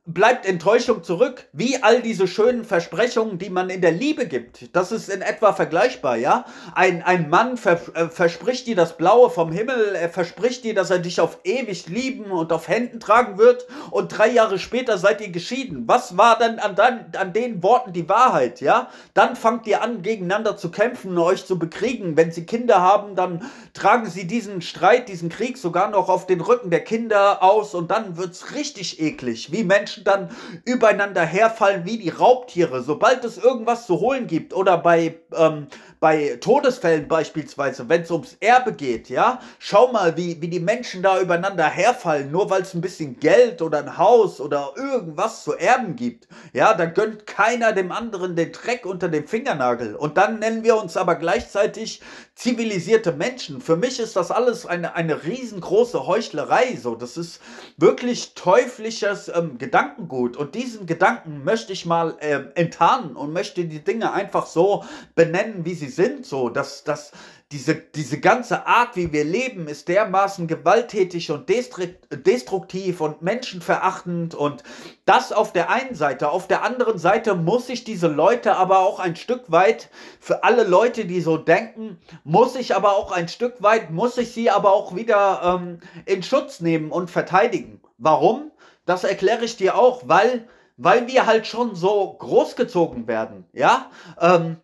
bleibt 0.07 0.47
Enttäuschung 0.47 1.03
zurück, 1.03 1.47
wie 1.53 1.83
all 1.83 2.01
diese 2.01 2.27
schönen 2.27 2.65
Versprechungen, 2.65 3.37
die 3.37 3.51
man 3.51 3.69
in 3.69 3.81
der 3.81 3.91
Liebe 3.91 4.25
gibt. 4.25 4.75
Das 4.75 4.91
ist 4.91 5.09
in 5.09 5.21
etwa 5.21 5.53
vergleichbar, 5.53 6.17
ja? 6.17 6.45
Ein, 6.73 7.03
ein 7.03 7.29
Mann 7.29 7.55
ver, 7.55 7.79
äh, 7.93 8.07
verspricht 8.09 8.65
dir 8.65 8.75
das 8.75 8.97
Blaue 8.97 9.29
vom 9.29 9.51
Himmel, 9.51 9.93
er 9.93 10.09
verspricht 10.09 10.63
dir, 10.63 10.73
dass 10.73 10.89
er 10.89 10.97
dich 10.97 11.21
auf 11.21 11.37
ewig 11.43 11.87
lieben 11.87 12.31
und 12.31 12.51
auf 12.51 12.67
Händen 12.67 12.99
tragen 12.99 13.37
wird 13.37 13.67
und 13.91 14.17
drei 14.17 14.31
Jahre 14.31 14.57
später 14.57 14.97
seid 14.97 15.21
ihr 15.21 15.29
geschieden. 15.29 15.83
Was 15.87 16.17
war 16.17 16.39
denn 16.39 16.57
an, 16.57 16.75
an, 16.79 17.05
an 17.15 17.31
den 17.31 17.61
Worten 17.61 17.93
die 17.93 18.09
Wahrheit, 18.09 18.59
ja? 18.59 18.89
Dann 19.13 19.35
fangt 19.35 19.67
ihr 19.67 19.83
an, 19.83 20.01
gegeneinander 20.01 20.57
zu 20.57 20.71
kämpfen, 20.71 21.15
euch 21.19 21.45
zu 21.45 21.59
bekriegen. 21.59 22.17
Wenn 22.17 22.31
sie 22.31 22.47
Kinder 22.47 22.81
haben, 22.81 23.15
dann 23.15 23.51
tragen 23.73 24.09
sie 24.09 24.25
diesen 24.25 24.63
Streit, 24.63 25.09
diesen 25.09 25.29
Krieg 25.29 25.59
sogar 25.59 25.91
noch 25.91 26.09
auf 26.09 26.25
den 26.25 26.41
Rücken 26.41 26.71
der 26.71 26.83
Kinder 26.83 27.43
aus 27.43 27.75
und 27.75 27.91
dann 27.91 28.17
wird's 28.17 28.55
richtig 28.55 28.99
eklig, 28.99 29.51
wie 29.51 29.63
Menschen 29.63 29.90
Menschen 29.91 30.03
dann 30.03 30.29
übereinander 30.65 31.25
herfallen 31.25 31.85
wie 31.85 31.97
die 31.97 32.09
Raubtiere. 32.09 32.81
Sobald 32.81 33.25
es 33.25 33.37
irgendwas 33.37 33.85
zu 33.85 33.99
holen 33.99 34.27
gibt 34.27 34.53
oder 34.53 34.77
bei, 34.77 35.19
ähm, 35.35 35.67
bei 36.01 36.37
Todesfällen 36.41 37.07
beispielsweise, 37.07 37.87
wenn 37.87 38.01
es 38.01 38.11
ums 38.11 38.35
Erbe 38.41 38.73
geht, 38.73 39.07
ja, 39.07 39.39
schau 39.59 39.91
mal, 39.91 40.17
wie, 40.17 40.41
wie 40.41 40.49
die 40.49 40.59
Menschen 40.59 41.01
da 41.01 41.21
übereinander 41.21 41.65
herfallen, 41.65 42.31
nur 42.31 42.49
weil 42.49 42.63
es 42.63 42.73
ein 42.73 42.81
bisschen 42.81 43.19
Geld 43.19 43.61
oder 43.61 43.77
ein 43.77 43.97
Haus 43.97 44.41
oder 44.41 44.73
irgendwas 44.75 45.43
zu 45.43 45.55
erben 45.55 45.95
gibt. 45.95 46.27
Ja, 46.51 46.73
da 46.73 46.85
gönnt 46.85 47.27
keiner 47.27 47.71
dem 47.71 47.91
anderen 47.91 48.35
den 48.35 48.51
Dreck 48.51 48.85
unter 48.85 49.07
dem 49.07 49.27
Fingernagel. 49.27 49.95
Und 49.95 50.17
dann 50.17 50.39
nennen 50.39 50.63
wir 50.63 50.75
uns 50.75 50.97
aber 50.97 51.15
gleichzeitig 51.15 52.01
zivilisierte 52.35 53.11
Menschen. 53.11 53.61
Für 53.61 53.77
mich 53.77 53.99
ist 53.99 54.15
das 54.15 54.31
alles 54.31 54.65
eine, 54.65 54.95
eine 54.95 55.23
riesengroße 55.23 56.07
Heuchlerei. 56.07 56.75
So, 56.81 56.95
das 56.95 57.15
ist 57.15 57.39
wirklich 57.77 58.33
teuflisches 58.33 59.29
ähm, 59.29 59.59
Gedanken. 59.59 60.01
Gedankengut. 60.01 60.37
Und 60.37 60.55
diesen 60.55 60.85
Gedanken 60.85 61.43
möchte 61.43 61.73
ich 61.73 61.85
mal 61.85 62.15
äh, 62.19 62.41
enttarnen 62.55 63.15
und 63.15 63.33
möchte 63.33 63.65
die 63.65 63.83
Dinge 63.83 64.11
einfach 64.11 64.45
so 64.45 64.83
benennen, 65.15 65.65
wie 65.65 65.73
sie 65.73 65.87
sind. 65.95 66.25
So, 66.25 66.49
dass, 66.49 66.83
dass 66.83 67.11
diese, 67.51 67.75
diese 67.75 68.19
ganze 68.19 68.65
Art, 68.65 68.95
wie 68.95 69.11
wir 69.11 69.25
leben, 69.25 69.67
ist 69.67 69.89
dermaßen 69.89 70.47
gewalttätig 70.47 71.31
und 71.31 71.49
destruktiv 71.49 73.01
und 73.01 73.21
menschenverachtend. 73.21 74.35
Und 74.35 74.63
das 75.05 75.33
auf 75.33 75.51
der 75.51 75.69
einen 75.69 75.95
Seite. 75.95 76.29
Auf 76.29 76.47
der 76.47 76.63
anderen 76.63 76.97
Seite 76.97 77.35
muss 77.35 77.67
ich 77.69 77.83
diese 77.83 78.07
Leute 78.07 78.55
aber 78.55 78.79
auch 78.79 78.99
ein 78.99 79.15
Stück 79.15 79.51
weit, 79.51 79.89
für 80.19 80.43
alle 80.43 80.63
Leute, 80.63 81.05
die 81.05 81.21
so 81.21 81.37
denken, 81.37 81.99
muss 82.23 82.55
ich 82.55 82.75
aber 82.75 82.95
auch 82.95 83.11
ein 83.11 83.27
Stück 83.27 83.61
weit, 83.61 83.91
muss 83.91 84.17
ich 84.17 84.31
sie 84.31 84.49
aber 84.49 84.73
auch 84.73 84.95
wieder 84.95 85.59
ähm, 85.61 85.79
in 86.05 86.23
Schutz 86.23 86.61
nehmen 86.61 86.91
und 86.91 87.11
verteidigen. 87.11 87.81
Warum? 87.97 88.51
Das 88.85 89.03
erkläre 89.03 89.43
ich 89.43 89.57
dir 89.57 89.77
auch, 89.77 90.03
weil, 90.05 90.47
weil 90.77 91.07
wir 91.07 91.25
halt 91.25 91.47
schon 91.47 91.75
so 91.75 92.13
großgezogen 92.17 93.07
werden, 93.07 93.45
ja. 93.53 93.91
Ähm, 94.19 94.57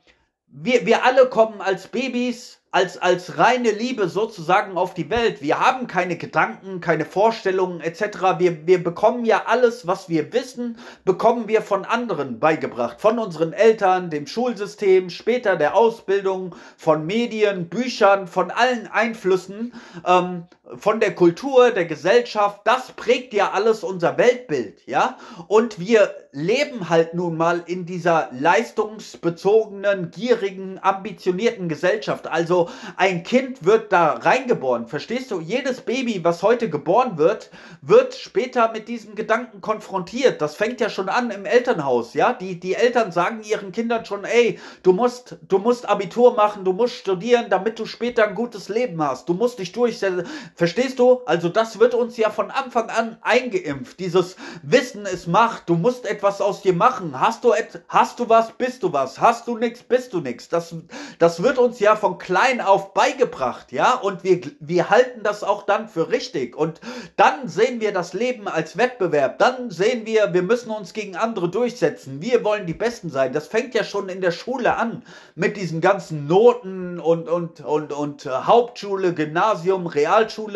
wir, 0.47 0.85
wir 0.85 1.03
alle 1.03 1.27
kommen 1.27 1.61
als 1.61 1.87
Babys 1.87 2.57
als, 2.71 2.97
als 2.97 3.37
reine 3.37 3.71
Liebe 3.71 4.09
sozusagen 4.09 4.77
auf 4.77 4.93
die 4.93 5.09
Welt. 5.09 5.41
Wir 5.41 5.59
haben 5.59 5.87
keine 5.87 6.17
Gedanken, 6.17 6.81
keine 6.81 7.05
Vorstellungen 7.05 7.79
etc. 7.81 8.39
Wir, 8.39 8.67
wir 8.67 8.83
bekommen 8.83 9.25
ja 9.25 9.43
alles, 9.45 9.87
was 9.87 10.09
wir 10.09 10.33
wissen, 10.33 10.77
bekommen 11.05 11.47
wir 11.47 11.61
von 11.61 11.85
anderen 11.85 12.39
beigebracht. 12.39 12.99
Von 12.99 13.19
unseren 13.19 13.53
Eltern, 13.53 14.09
dem 14.09 14.27
Schulsystem, 14.27 15.09
später 15.09 15.55
der 15.55 15.75
Ausbildung, 15.75 16.55
von 16.75 17.05
Medien, 17.05 17.69
Büchern, 17.69 18.27
von 18.27 18.51
allen 18.51 18.87
Einflüssen, 18.87 19.73
ähm, 20.05 20.43
von 20.75 20.99
der 20.99 21.15
Kultur, 21.15 21.71
der 21.71 21.85
Gesellschaft. 21.85 22.61
Das 22.65 22.91
prägt 22.91 23.33
ja 23.33 23.51
alles 23.51 23.83
unser 23.83 24.17
Weltbild, 24.17 24.85
ja. 24.85 25.17
Und 25.47 25.79
wir 25.79 26.13
leben 26.31 26.89
halt 26.89 27.13
nun 27.13 27.37
mal 27.37 27.63
in 27.65 27.85
dieser 27.85 28.29
leistungsbezogenen, 28.31 30.11
gierigen, 30.11 30.79
ambitionierten 30.81 31.69
Gesellschaft. 31.69 32.27
Also 32.27 32.69
ein 32.97 33.23
Kind 33.23 33.65
wird 33.65 33.91
da 33.91 34.13
reingeboren, 34.13 34.87
verstehst 34.87 35.31
du? 35.31 35.39
Jedes 35.39 35.81
Baby, 35.81 36.23
was 36.23 36.43
heute 36.43 36.69
geboren 36.69 37.17
wird, 37.17 37.49
wird 37.81 38.13
später 38.13 38.71
mit 38.71 38.87
diesem 38.87 39.15
Gedanken 39.15 39.61
konfrontiert. 39.61 40.41
Das 40.41 40.55
fängt 40.55 40.81
ja 40.81 40.89
schon 40.89 41.09
an 41.09 41.31
im 41.31 41.45
Elternhaus, 41.45 42.13
ja? 42.13 42.33
Die, 42.33 42.59
die 42.59 42.75
Eltern 42.75 43.11
sagen 43.11 43.41
ihren 43.43 43.71
Kindern 43.71 44.05
schon, 44.05 44.25
ey, 44.25 44.59
du 44.83 44.91
musst, 44.91 45.37
du 45.47 45.59
musst 45.59 45.87
Abitur 45.87 46.35
machen, 46.35 46.65
du 46.65 46.73
musst 46.73 46.95
studieren, 46.95 47.45
damit 47.49 47.79
du 47.79 47.85
später 47.85 48.27
ein 48.27 48.35
gutes 48.35 48.69
Leben 48.69 49.01
hast. 49.01 49.29
Du 49.29 49.33
musst 49.33 49.59
dich 49.59 49.71
durchsetzen. 49.71 50.27
Verstehst 50.57 50.97
du? 50.97 51.21
Also 51.27 51.49
das 51.49 51.77
wird 51.77 51.93
uns 51.93 52.17
ja 52.17 52.31
von 52.31 52.49
Anfang 52.49 52.89
an 52.89 53.19
eingeimpft. 53.21 53.99
Dieses 53.99 54.37
Wissen 54.63 55.05
ist 55.05 55.27
Macht. 55.27 55.69
Du 55.69 55.75
musst 55.75 56.07
etwas 56.07 56.41
aus 56.41 56.63
dir 56.63 56.73
machen. 56.73 57.19
Hast 57.19 57.43
du, 57.43 57.53
et 57.53 57.83
hast 57.87 58.19
du 58.19 58.27
was, 58.27 58.53
bist 58.53 58.81
du 58.81 58.91
was. 58.91 59.21
Hast 59.21 59.47
du 59.47 59.55
nichts, 59.55 59.83
bist 59.83 60.13
du 60.13 60.19
nichts. 60.19 60.49
Das, 60.49 60.73
das 61.19 61.43
wird 61.43 61.59
uns 61.59 61.79
ja 61.79 61.95
von 61.95 62.17
klein 62.17 62.59
auf 62.59 62.95
beigebracht, 62.95 63.71
ja, 63.71 63.93
und 63.93 64.23
wir, 64.23 64.41
wir 64.59 64.89
halten 64.89 65.21
das 65.21 65.43
auch 65.43 65.61
dann 65.61 65.89
für 65.89 66.09
richtig. 66.09 66.55
Und 66.55 66.81
dann 67.17 67.47
sehen 67.47 67.79
wir 67.79 67.93
das 67.93 68.13
Leben 68.13 68.47
als 68.47 68.77
Wettbewerb. 68.77 69.37
Dann 69.37 69.69
sehen 69.69 70.07
wir, 70.07 70.33
wir 70.33 70.41
müssen 70.41 70.71
uns 70.71 70.93
gegen 70.93 71.15
andere 71.15 71.49
durchsetzen. 71.49 72.19
Wir 72.19 72.43
wollen 72.43 72.65
die 72.65 72.73
Besten 72.73 73.11
sein. 73.11 73.31
Das 73.31 73.45
fängt 73.45 73.75
ja 73.75 73.83
schon 73.83 74.09
in 74.09 74.21
der 74.21 74.31
Schule 74.31 74.75
an 74.75 75.03
mit 75.35 75.55
diesen 75.55 75.81
ganzen 75.81 76.25
Noten 76.25 76.99
und, 76.99 77.29
und, 77.29 77.59
und, 77.59 77.93
und 77.93 78.25
äh, 78.25 78.29
Hauptschule, 78.29 79.13
Gymnasium, 79.13 79.85
Realschule. 79.85 80.46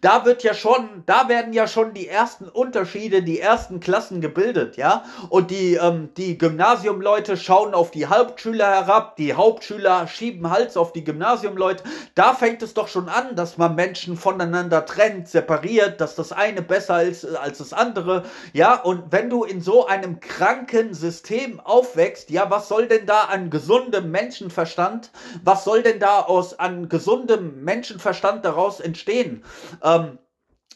Da 0.00 0.24
wird 0.24 0.42
ja 0.42 0.54
schon, 0.54 1.04
da 1.06 1.28
werden 1.28 1.52
ja 1.52 1.66
schon 1.66 1.94
die 1.94 2.08
ersten 2.08 2.48
Unterschiede, 2.48 3.22
die 3.22 3.40
ersten 3.40 3.80
Klassen 3.80 4.20
gebildet, 4.20 4.76
ja. 4.76 5.04
Und 5.28 5.50
die, 5.50 5.74
ähm, 5.74 6.10
die 6.16 6.38
Gymnasiumleute 6.38 7.36
schauen 7.36 7.74
auf 7.74 7.90
die 7.90 8.06
Hauptschüler 8.06 8.66
herab, 8.66 9.16
die 9.16 9.34
Hauptschüler 9.34 10.06
schieben 10.08 10.50
Hals 10.50 10.76
auf 10.76 10.92
die 10.92 11.04
Gymnasium 11.04 11.18
Gymnasium, 11.18 11.56
Leute, 11.56 11.84
da 12.14 12.32
fängt 12.32 12.62
es 12.62 12.74
doch 12.74 12.88
schon 12.88 13.08
an, 13.08 13.34
dass 13.36 13.58
man 13.58 13.74
Menschen 13.74 14.16
voneinander 14.16 14.86
trennt, 14.86 15.28
separiert, 15.28 16.00
dass 16.00 16.14
das 16.14 16.32
eine 16.32 16.62
besser 16.62 17.02
ist 17.02 17.24
als 17.24 17.58
das 17.58 17.72
andere. 17.72 18.22
Ja, 18.52 18.80
und 18.80 19.10
wenn 19.10 19.28
du 19.28 19.44
in 19.44 19.60
so 19.60 19.86
einem 19.86 20.20
kranken 20.20 20.94
System 20.94 21.60
aufwächst, 21.60 22.30
ja, 22.30 22.50
was 22.50 22.68
soll 22.68 22.86
denn 22.86 23.06
da 23.06 23.22
an 23.24 23.50
gesundem 23.50 24.10
Menschenverstand, 24.10 25.10
was 25.42 25.64
soll 25.64 25.82
denn 25.82 25.98
da 25.98 26.20
aus 26.20 26.58
an 26.58 26.88
gesundem 26.88 27.64
Menschenverstand 27.64 28.44
daraus 28.44 28.80
entstehen? 28.80 29.37
Ähm, 29.82 30.18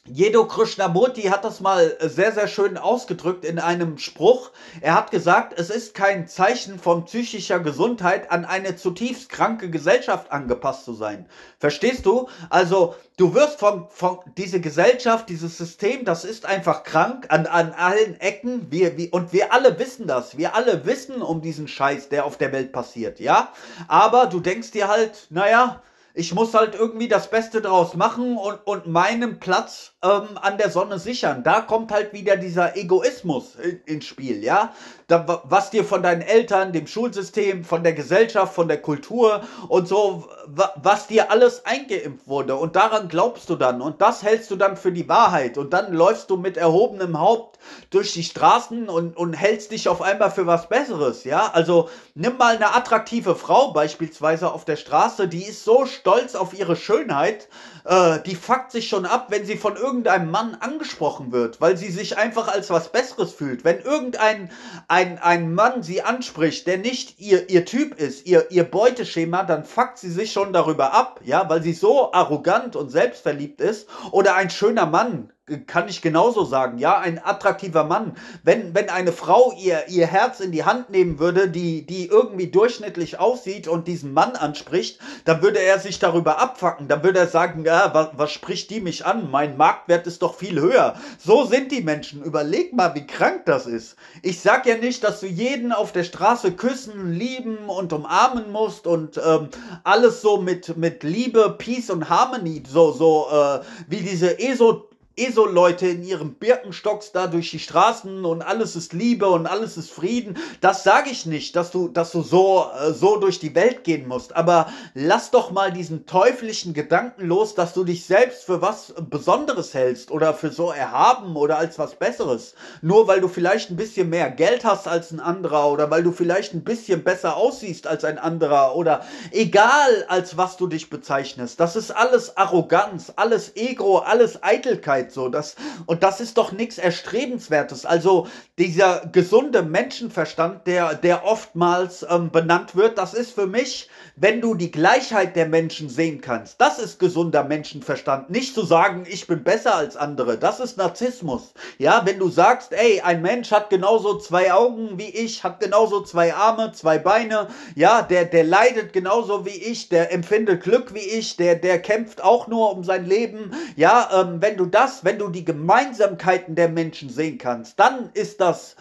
Jedo 0.04 0.48
Krishnamurti 0.48 1.22
hat 1.22 1.44
das 1.44 1.60
mal 1.60 1.96
sehr, 2.00 2.32
sehr 2.32 2.48
schön 2.48 2.76
ausgedrückt 2.76 3.44
in 3.44 3.60
einem 3.60 3.98
Spruch. 3.98 4.50
Er 4.80 4.96
hat 4.96 5.12
gesagt, 5.12 5.56
es 5.56 5.70
ist 5.70 5.94
kein 5.94 6.26
Zeichen 6.26 6.80
von 6.80 7.04
psychischer 7.04 7.60
Gesundheit, 7.60 8.32
an 8.32 8.44
eine 8.44 8.74
zutiefst 8.74 9.28
kranke 9.28 9.70
Gesellschaft 9.70 10.32
angepasst 10.32 10.86
zu 10.86 10.92
sein. 10.92 11.28
Verstehst 11.60 12.04
du? 12.04 12.28
Also, 12.50 12.96
du 13.16 13.32
wirst 13.32 13.60
von, 13.60 13.86
von 13.90 14.18
diese 14.36 14.60
Gesellschaft, 14.60 15.28
dieses 15.28 15.56
System, 15.56 16.04
das 16.04 16.24
ist 16.24 16.46
einfach 16.46 16.82
krank 16.82 17.26
an, 17.28 17.46
an 17.46 17.70
allen 17.70 18.20
Ecken. 18.20 18.72
Wir, 18.72 18.98
wir, 18.98 19.14
und 19.14 19.32
wir 19.32 19.52
alle 19.52 19.78
wissen 19.78 20.08
das. 20.08 20.36
Wir 20.36 20.56
alle 20.56 20.84
wissen 20.84 21.22
um 21.22 21.42
diesen 21.42 21.68
Scheiß, 21.68 22.08
der 22.08 22.24
auf 22.24 22.36
der 22.36 22.50
Welt 22.50 22.72
passiert, 22.72 23.20
ja? 23.20 23.52
Aber 23.86 24.26
du 24.26 24.40
denkst 24.40 24.72
dir 24.72 24.88
halt, 24.88 25.28
naja, 25.30 25.80
ich 26.14 26.34
muss 26.34 26.52
halt 26.52 26.74
irgendwie 26.74 27.08
das 27.08 27.30
Beste 27.30 27.62
draus 27.62 27.94
machen 27.94 28.36
und, 28.36 28.58
und 28.66 28.86
meinen 28.86 29.40
Platz 29.40 29.92
ähm, 30.02 30.38
an 30.40 30.58
der 30.58 30.70
Sonne 30.70 30.98
sichern. 30.98 31.42
Da 31.42 31.62
kommt 31.62 31.90
halt 31.90 32.12
wieder 32.12 32.36
dieser 32.36 32.76
Egoismus 32.76 33.56
in, 33.56 33.80
ins 33.86 34.04
Spiel, 34.04 34.44
ja. 34.44 34.74
Da, 35.06 35.42
was 35.44 35.70
dir 35.70 35.84
von 35.84 36.02
deinen 36.02 36.22
Eltern, 36.22 36.72
dem 36.72 36.86
Schulsystem, 36.86 37.64
von 37.64 37.82
der 37.82 37.94
Gesellschaft, 37.94 38.54
von 38.54 38.68
der 38.68 38.82
Kultur 38.82 39.42
und 39.68 39.88
so, 39.88 40.28
was 40.76 41.06
dir 41.06 41.30
alles 41.30 41.64
eingeimpft 41.64 42.28
wurde. 42.28 42.56
Und 42.56 42.76
daran 42.76 43.08
glaubst 43.08 43.48
du 43.48 43.56
dann. 43.56 43.80
Und 43.80 44.00
das 44.02 44.22
hältst 44.22 44.50
du 44.50 44.56
dann 44.56 44.76
für 44.76 44.92
die 44.92 45.08
Wahrheit. 45.08 45.56
Und 45.56 45.72
dann 45.72 45.92
läufst 45.92 46.30
du 46.30 46.36
mit 46.36 46.56
erhobenem 46.56 47.18
Haupt 47.18 47.51
durch 47.90 48.12
die 48.12 48.24
Straßen 48.24 48.88
und, 48.88 49.16
und 49.16 49.34
hältst 49.34 49.70
dich 49.70 49.88
auf 49.88 50.02
einmal 50.02 50.30
für 50.30 50.46
was 50.46 50.68
Besseres, 50.68 51.24
ja. 51.24 51.50
Also 51.52 51.88
nimm 52.14 52.36
mal 52.36 52.56
eine 52.56 52.74
attraktive 52.74 53.34
Frau 53.34 53.72
beispielsweise 53.72 54.52
auf 54.52 54.64
der 54.64 54.76
Straße, 54.76 55.28
die 55.28 55.44
ist 55.44 55.64
so 55.64 55.86
stolz 55.86 56.34
auf 56.34 56.54
ihre 56.54 56.76
Schönheit, 56.76 57.48
äh, 57.84 58.20
die 58.20 58.34
fuckt 58.34 58.72
sich 58.72 58.88
schon 58.88 59.06
ab, 59.06 59.26
wenn 59.30 59.44
sie 59.44 59.56
von 59.56 59.76
irgendeinem 59.76 60.30
Mann 60.30 60.56
angesprochen 60.60 61.32
wird, 61.32 61.60
weil 61.60 61.76
sie 61.76 61.90
sich 61.90 62.18
einfach 62.18 62.48
als 62.48 62.70
was 62.70 62.90
Besseres 62.90 63.32
fühlt. 63.32 63.64
Wenn 63.64 63.80
irgendein 63.80 64.50
ein, 64.88 65.18
ein 65.18 65.54
Mann 65.54 65.82
sie 65.82 66.02
anspricht, 66.02 66.66
der 66.66 66.78
nicht 66.78 67.18
ihr, 67.20 67.50
ihr 67.50 67.64
Typ 67.64 67.98
ist, 67.98 68.26
ihr, 68.26 68.50
ihr 68.50 68.64
Beuteschema, 68.64 69.44
dann 69.44 69.64
fuckt 69.64 69.98
sie 69.98 70.10
sich 70.10 70.32
schon 70.32 70.52
darüber 70.52 70.92
ab, 70.92 71.20
ja, 71.24 71.48
weil 71.48 71.62
sie 71.62 71.72
so 71.72 72.12
arrogant 72.12 72.76
und 72.76 72.90
selbstverliebt 72.90 73.60
ist. 73.60 73.88
Oder 74.10 74.34
ein 74.34 74.50
schöner 74.50 74.86
Mann, 74.86 75.30
kann 75.66 75.88
ich 75.88 76.02
genauso 76.02 76.44
sagen. 76.44 76.78
Ja, 76.78 76.98
ein 76.98 77.20
attraktiver 77.22 77.84
Mann. 77.84 78.16
Wenn, 78.44 78.74
wenn 78.74 78.88
eine 78.88 79.12
Frau 79.12 79.52
ihr, 79.58 79.88
ihr 79.88 80.06
Herz 80.06 80.40
in 80.40 80.52
die 80.52 80.64
Hand 80.64 80.90
nehmen 80.90 81.18
würde, 81.18 81.48
die, 81.48 81.84
die 81.84 82.06
irgendwie 82.06 82.46
durchschnittlich 82.46 83.18
aussieht 83.18 83.66
und 83.66 83.88
diesen 83.88 84.12
Mann 84.12 84.36
anspricht, 84.36 85.00
dann 85.24 85.42
würde 85.42 85.58
er 85.58 85.78
sich 85.80 85.98
darüber 85.98 86.38
abfacken. 86.38 86.86
Dann 86.86 87.02
würde 87.02 87.18
er 87.18 87.26
sagen, 87.26 87.64
ja, 87.72 87.94
was, 87.94 88.08
was 88.16 88.30
spricht 88.30 88.68
die 88.68 88.82
mich 88.82 89.06
an? 89.06 89.30
Mein 89.30 89.56
Marktwert 89.56 90.06
ist 90.06 90.20
doch 90.20 90.34
viel 90.34 90.60
höher. 90.60 90.94
So 91.18 91.46
sind 91.46 91.72
die 91.72 91.80
Menschen. 91.80 92.22
Überleg 92.22 92.74
mal, 92.74 92.94
wie 92.94 93.06
krank 93.06 93.46
das 93.46 93.66
ist. 93.66 93.96
Ich 94.20 94.40
sag 94.40 94.66
ja 94.66 94.76
nicht, 94.76 95.02
dass 95.02 95.20
du 95.20 95.26
jeden 95.26 95.72
auf 95.72 95.90
der 95.92 96.04
Straße 96.04 96.52
küssen, 96.52 97.12
lieben 97.12 97.70
und 97.70 97.94
umarmen 97.94 98.52
musst 98.52 98.86
und 98.86 99.18
ähm, 99.24 99.48
alles 99.84 100.20
so 100.20 100.38
mit, 100.38 100.76
mit 100.76 101.02
Liebe, 101.02 101.54
Peace 101.56 101.88
und 101.88 102.10
Harmony, 102.10 102.62
so, 102.68 102.92
so 102.92 103.28
äh, 103.32 103.60
wie 103.88 104.00
diese 104.00 104.38
ESO 104.38 104.90
ESO-Leute 105.16 105.86
in 105.88 106.02
ihrem 106.02 106.34
Birkenstocks 106.34 107.12
da 107.12 107.26
durch 107.26 107.50
die 107.50 107.58
Straßen 107.58 108.24
und 108.24 108.42
alles 108.42 108.76
ist 108.76 108.92
Liebe 108.92 109.28
und 109.28 109.46
alles 109.46 109.76
ist 109.76 109.90
Frieden. 109.90 110.38
Das 110.60 110.84
sage 110.84 111.10
ich 111.10 111.26
nicht, 111.26 111.54
dass 111.56 111.70
du, 111.70 111.88
dass 111.88 112.12
du 112.12 112.22
so, 112.22 112.66
äh, 112.80 112.92
so 112.92 113.16
durch 113.16 113.38
die 113.38 113.54
Welt 113.54 113.84
gehen 113.84 114.08
musst. 114.08 114.34
Aber 114.34 114.72
lass 114.94 115.30
doch 115.30 115.50
mal 115.50 115.72
diesen 115.72 116.06
teuflischen 116.06 116.72
Gedanken 116.72 117.26
los, 117.26 117.54
dass 117.54 117.74
du 117.74 117.84
dich 117.84 118.06
selbst 118.06 118.44
für 118.44 118.62
was 118.62 118.94
Besonderes 119.10 119.74
hältst 119.74 120.10
oder 120.10 120.32
für 120.32 120.50
so 120.50 120.70
erhaben 120.70 121.36
oder 121.36 121.58
als 121.58 121.78
was 121.78 121.94
Besseres. 121.94 122.54
Nur 122.80 123.06
weil 123.06 123.20
du 123.20 123.28
vielleicht 123.28 123.70
ein 123.70 123.76
bisschen 123.76 124.08
mehr 124.08 124.30
Geld 124.30 124.64
hast 124.64 124.88
als 124.88 125.10
ein 125.10 125.20
anderer 125.20 125.70
oder 125.70 125.90
weil 125.90 126.02
du 126.02 126.12
vielleicht 126.12 126.54
ein 126.54 126.64
bisschen 126.64 127.04
besser 127.04 127.36
aussiehst 127.36 127.86
als 127.86 128.04
ein 128.04 128.18
anderer 128.18 128.76
oder 128.76 129.04
egal 129.30 130.04
als 130.08 130.36
was 130.36 130.56
du 130.56 130.66
dich 130.66 130.88
bezeichnest. 130.88 131.60
Das 131.60 131.76
ist 131.76 131.90
alles 131.90 132.36
Arroganz, 132.36 133.12
alles 133.16 133.56
Ego, 133.56 133.98
alles 133.98 134.42
Eitelkeit. 134.42 135.01
Wahrheit 135.02 135.12
so. 135.12 135.28
Das, 135.28 135.56
und 135.86 136.02
das 136.02 136.20
ist 136.20 136.38
doch 136.38 136.52
nichts 136.52 136.78
Erstrebenswertes. 136.78 137.86
Also 137.86 138.26
dieser 138.58 139.06
gesunde 139.12 139.62
Menschenverstand, 139.62 140.66
der, 140.66 140.94
der 140.94 141.24
oftmals 141.24 142.06
ähm, 142.08 142.30
benannt 142.30 142.76
wird, 142.76 142.98
das 142.98 143.14
ist 143.14 143.32
für 143.32 143.46
mich, 143.46 143.88
wenn 144.16 144.40
du 144.40 144.54
die 144.54 144.70
Gleichheit 144.70 145.36
der 145.36 145.46
Menschen 145.46 145.88
sehen 145.88 146.20
kannst. 146.20 146.60
Das 146.60 146.78
ist 146.78 146.98
gesunder 146.98 147.44
Menschenverstand. 147.44 148.30
Nicht 148.30 148.54
zu 148.54 148.64
sagen, 148.64 149.04
ich 149.08 149.26
bin 149.26 149.42
besser 149.42 149.74
als 149.74 149.96
andere. 149.96 150.38
Das 150.38 150.60
ist 150.60 150.76
Narzissmus. 150.76 151.54
Ja, 151.78 152.02
wenn 152.04 152.18
du 152.18 152.28
sagst, 152.28 152.72
ey, 152.72 153.00
ein 153.00 153.22
Mensch 153.22 153.50
hat 153.50 153.70
genauso 153.70 154.18
zwei 154.18 154.52
Augen 154.52 154.98
wie 154.98 155.08
ich, 155.08 155.44
hat 155.44 155.60
genauso 155.60 156.02
zwei 156.02 156.34
Arme, 156.34 156.72
zwei 156.72 156.98
Beine, 156.98 157.48
ja, 157.74 158.02
der, 158.02 158.24
der 158.24 158.44
leidet 158.44 158.92
genauso 158.92 159.46
wie 159.46 159.50
ich, 159.50 159.88
der 159.88 160.12
empfindet 160.12 160.62
Glück 160.62 160.94
wie 160.94 161.00
ich, 161.00 161.36
der, 161.36 161.56
der 161.56 161.80
kämpft 161.80 162.22
auch 162.22 162.46
nur 162.48 162.72
um 162.72 162.84
sein 162.84 163.06
Leben. 163.06 163.52
Ja, 163.76 164.10
ähm, 164.12 164.40
wenn 164.40 164.56
du 164.56 164.66
das 164.66 164.91
das, 164.92 165.04
wenn 165.04 165.18
du 165.18 165.28
die 165.28 165.44
Gemeinsamkeiten 165.44 166.54
der 166.54 166.68
Menschen 166.68 167.08
sehen 167.08 167.38
kannst, 167.38 167.80
dann 167.80 168.10
ist 168.14 168.40
das 168.40 168.76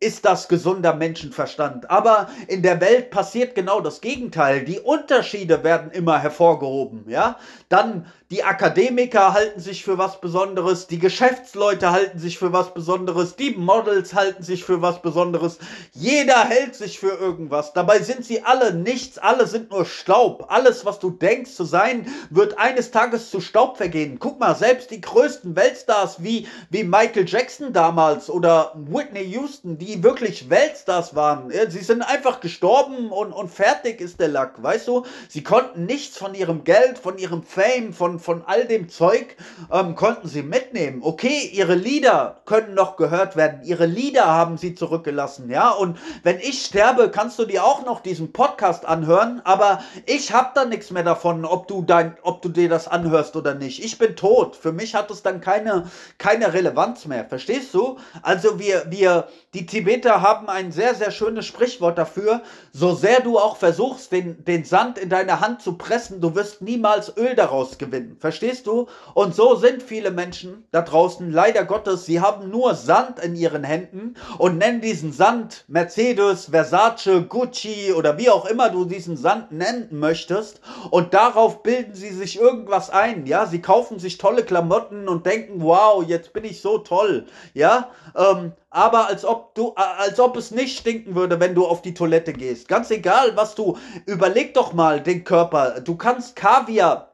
ist 0.00 0.26
das 0.26 0.48
gesunder 0.48 0.94
Menschenverstand. 0.94 1.88
Aber 1.88 2.28
in 2.48 2.60
der 2.60 2.82
Welt 2.82 3.10
passiert 3.10 3.54
genau 3.54 3.80
das 3.80 4.02
Gegenteil. 4.02 4.62
Die 4.62 4.80
Unterschiede 4.80 5.64
werden 5.64 5.92
immer 5.92 6.18
hervorgehoben, 6.18 7.08
ja? 7.08 7.38
Dann 7.74 8.06
die 8.30 8.42
Akademiker 8.42 9.32
halten 9.32 9.60
sich 9.60 9.84
für 9.84 9.98
was 9.98 10.20
Besonderes, 10.20 10.86
die 10.86 10.98
Geschäftsleute 10.98 11.92
halten 11.92 12.18
sich 12.18 12.38
für 12.38 12.52
was 12.52 12.72
Besonderes, 12.72 13.36
die 13.36 13.50
Models 13.50 14.14
halten 14.14 14.42
sich 14.42 14.64
für 14.64 14.80
was 14.80 15.02
Besonderes. 15.02 15.58
Jeder 15.92 16.44
hält 16.44 16.74
sich 16.74 16.98
für 16.98 17.10
irgendwas. 17.12 17.74
Dabei 17.74 18.00
sind 18.00 18.24
sie 18.24 18.42
alle 18.42 18.74
nichts, 18.74 19.18
alle 19.18 19.46
sind 19.46 19.70
nur 19.70 19.84
Staub. 19.84 20.46
Alles, 20.48 20.86
was 20.86 20.98
du 21.00 21.10
denkst 21.10 21.52
zu 21.52 21.64
sein, 21.64 22.06
wird 22.30 22.58
eines 22.58 22.90
Tages 22.90 23.30
zu 23.30 23.40
Staub 23.40 23.76
vergehen. 23.76 24.18
Guck 24.18 24.40
mal, 24.40 24.56
selbst 24.56 24.90
die 24.90 25.02
größten 25.02 25.54
Weltstars 25.54 26.22
wie, 26.24 26.48
wie 26.70 26.82
Michael 26.82 27.28
Jackson 27.28 27.72
damals 27.72 28.30
oder 28.30 28.72
Whitney 28.74 29.24
Houston, 29.26 29.76
die 29.78 30.02
wirklich 30.02 30.48
Weltstars 30.48 31.14
waren, 31.14 31.52
sie 31.68 31.80
sind 31.80 32.02
einfach 32.02 32.40
gestorben 32.40 33.10
und, 33.10 33.32
und 33.32 33.50
fertig 33.50 34.00
ist 34.00 34.18
der 34.18 34.28
Lack, 34.28 34.62
weißt 34.62 34.88
du? 34.88 35.04
Sie 35.28 35.42
konnten 35.42 35.84
nichts 35.84 36.16
von 36.16 36.34
ihrem 36.34 36.64
Geld, 36.64 36.98
von 36.98 37.18
ihrem 37.18 37.42
Fame, 37.42 37.63
von, 37.92 38.18
von 38.18 38.42
all 38.46 38.66
dem 38.66 38.88
Zeug 38.88 39.36
ähm, 39.72 39.94
konnten 39.94 40.28
sie 40.28 40.42
mitnehmen. 40.42 41.00
Okay, 41.02 41.50
ihre 41.52 41.74
Lieder 41.74 42.42
können 42.44 42.74
noch 42.74 42.96
gehört 42.96 43.36
werden. 43.36 43.60
Ihre 43.64 43.86
Lieder 43.86 44.26
haben 44.26 44.58
sie 44.58 44.74
zurückgelassen, 44.74 45.50
ja. 45.50 45.70
Und 45.70 45.98
wenn 46.22 46.38
ich 46.38 46.64
sterbe, 46.64 47.10
kannst 47.10 47.38
du 47.38 47.44
dir 47.44 47.64
auch 47.64 47.84
noch 47.84 48.00
diesen 48.00 48.32
Podcast 48.32 48.84
anhören. 48.84 49.40
Aber 49.44 49.82
ich 50.06 50.32
hab 50.32 50.54
da 50.54 50.64
nichts 50.64 50.90
mehr 50.90 51.02
davon, 51.02 51.44
ob 51.44 51.68
du 51.68 51.82
dein, 51.82 52.16
ob 52.22 52.42
du 52.42 52.48
dir 52.48 52.68
das 52.68 52.88
anhörst 52.88 53.36
oder 53.36 53.54
nicht. 53.54 53.82
Ich 53.84 53.98
bin 53.98 54.16
tot. 54.16 54.56
Für 54.56 54.72
mich 54.72 54.94
hat 54.94 55.10
es 55.10 55.22
dann 55.22 55.40
keine, 55.40 55.88
keine 56.18 56.52
Relevanz 56.52 57.06
mehr. 57.06 57.24
Verstehst 57.24 57.74
du? 57.74 57.98
Also 58.22 58.58
wir, 58.58 58.84
wir, 58.90 59.28
die 59.54 59.66
Tibeter 59.66 60.20
haben 60.22 60.48
ein 60.48 60.72
sehr, 60.72 60.94
sehr 60.94 61.10
schönes 61.10 61.46
Sprichwort 61.46 61.98
dafür. 61.98 62.42
So 62.72 62.94
sehr 62.94 63.20
du 63.20 63.38
auch 63.38 63.56
versuchst, 63.56 64.12
den, 64.12 64.44
den 64.44 64.64
Sand 64.64 64.98
in 64.98 65.08
deine 65.08 65.40
Hand 65.40 65.62
zu 65.62 65.78
pressen, 65.78 66.20
du 66.20 66.34
wirst 66.34 66.62
niemals 66.62 67.16
Öl 67.16 67.34
daraus 67.54 67.78
gewinnen. 67.78 68.16
Verstehst 68.18 68.66
du? 68.66 68.86
Und 69.14 69.34
so 69.34 69.54
sind 69.54 69.82
viele 69.82 70.10
Menschen 70.10 70.66
da 70.72 70.82
draußen, 70.82 71.30
leider 71.30 71.64
Gottes, 71.64 72.04
sie 72.04 72.20
haben 72.20 72.50
nur 72.50 72.74
Sand 72.74 73.20
in 73.20 73.36
ihren 73.36 73.62
Händen 73.62 74.14
und 74.38 74.58
nennen 74.58 74.80
diesen 74.80 75.12
Sand 75.12 75.64
Mercedes, 75.68 76.46
Versace, 76.50 77.24
Gucci 77.28 77.92
oder 77.92 78.18
wie 78.18 78.30
auch 78.30 78.46
immer 78.46 78.70
du 78.70 78.84
diesen 78.84 79.16
Sand 79.16 79.52
nennen 79.52 79.88
möchtest. 79.92 80.60
Und 80.90 81.14
darauf 81.14 81.62
bilden 81.62 81.94
sie 81.94 82.10
sich 82.10 82.38
irgendwas 82.38 82.90
ein. 82.90 83.26
Ja, 83.26 83.46
sie 83.46 83.62
kaufen 83.62 83.98
sich 83.98 84.18
tolle 84.18 84.42
Klamotten 84.42 85.08
und 85.08 85.26
denken, 85.26 85.62
wow, 85.62 86.04
jetzt 86.04 86.32
bin 86.32 86.44
ich 86.44 86.60
so 86.60 86.78
toll. 86.78 87.26
Ja, 87.52 87.90
ähm, 88.16 88.52
aber 88.70 89.06
als 89.06 89.24
ob 89.24 89.54
du, 89.54 89.72
als 89.76 90.18
ob 90.18 90.36
es 90.36 90.50
nicht 90.50 90.76
stinken 90.76 91.14
würde, 91.14 91.38
wenn 91.38 91.54
du 91.54 91.64
auf 91.64 91.80
die 91.80 91.94
Toilette 91.94 92.32
gehst. 92.32 92.66
Ganz 92.66 92.90
egal, 92.90 93.36
was 93.36 93.54
du, 93.54 93.78
überleg 94.06 94.52
doch 94.54 94.72
mal 94.72 95.00
den 95.00 95.22
Körper. 95.22 95.80
Du 95.80 95.94
kannst 95.94 96.34
Kaviar 96.34 97.13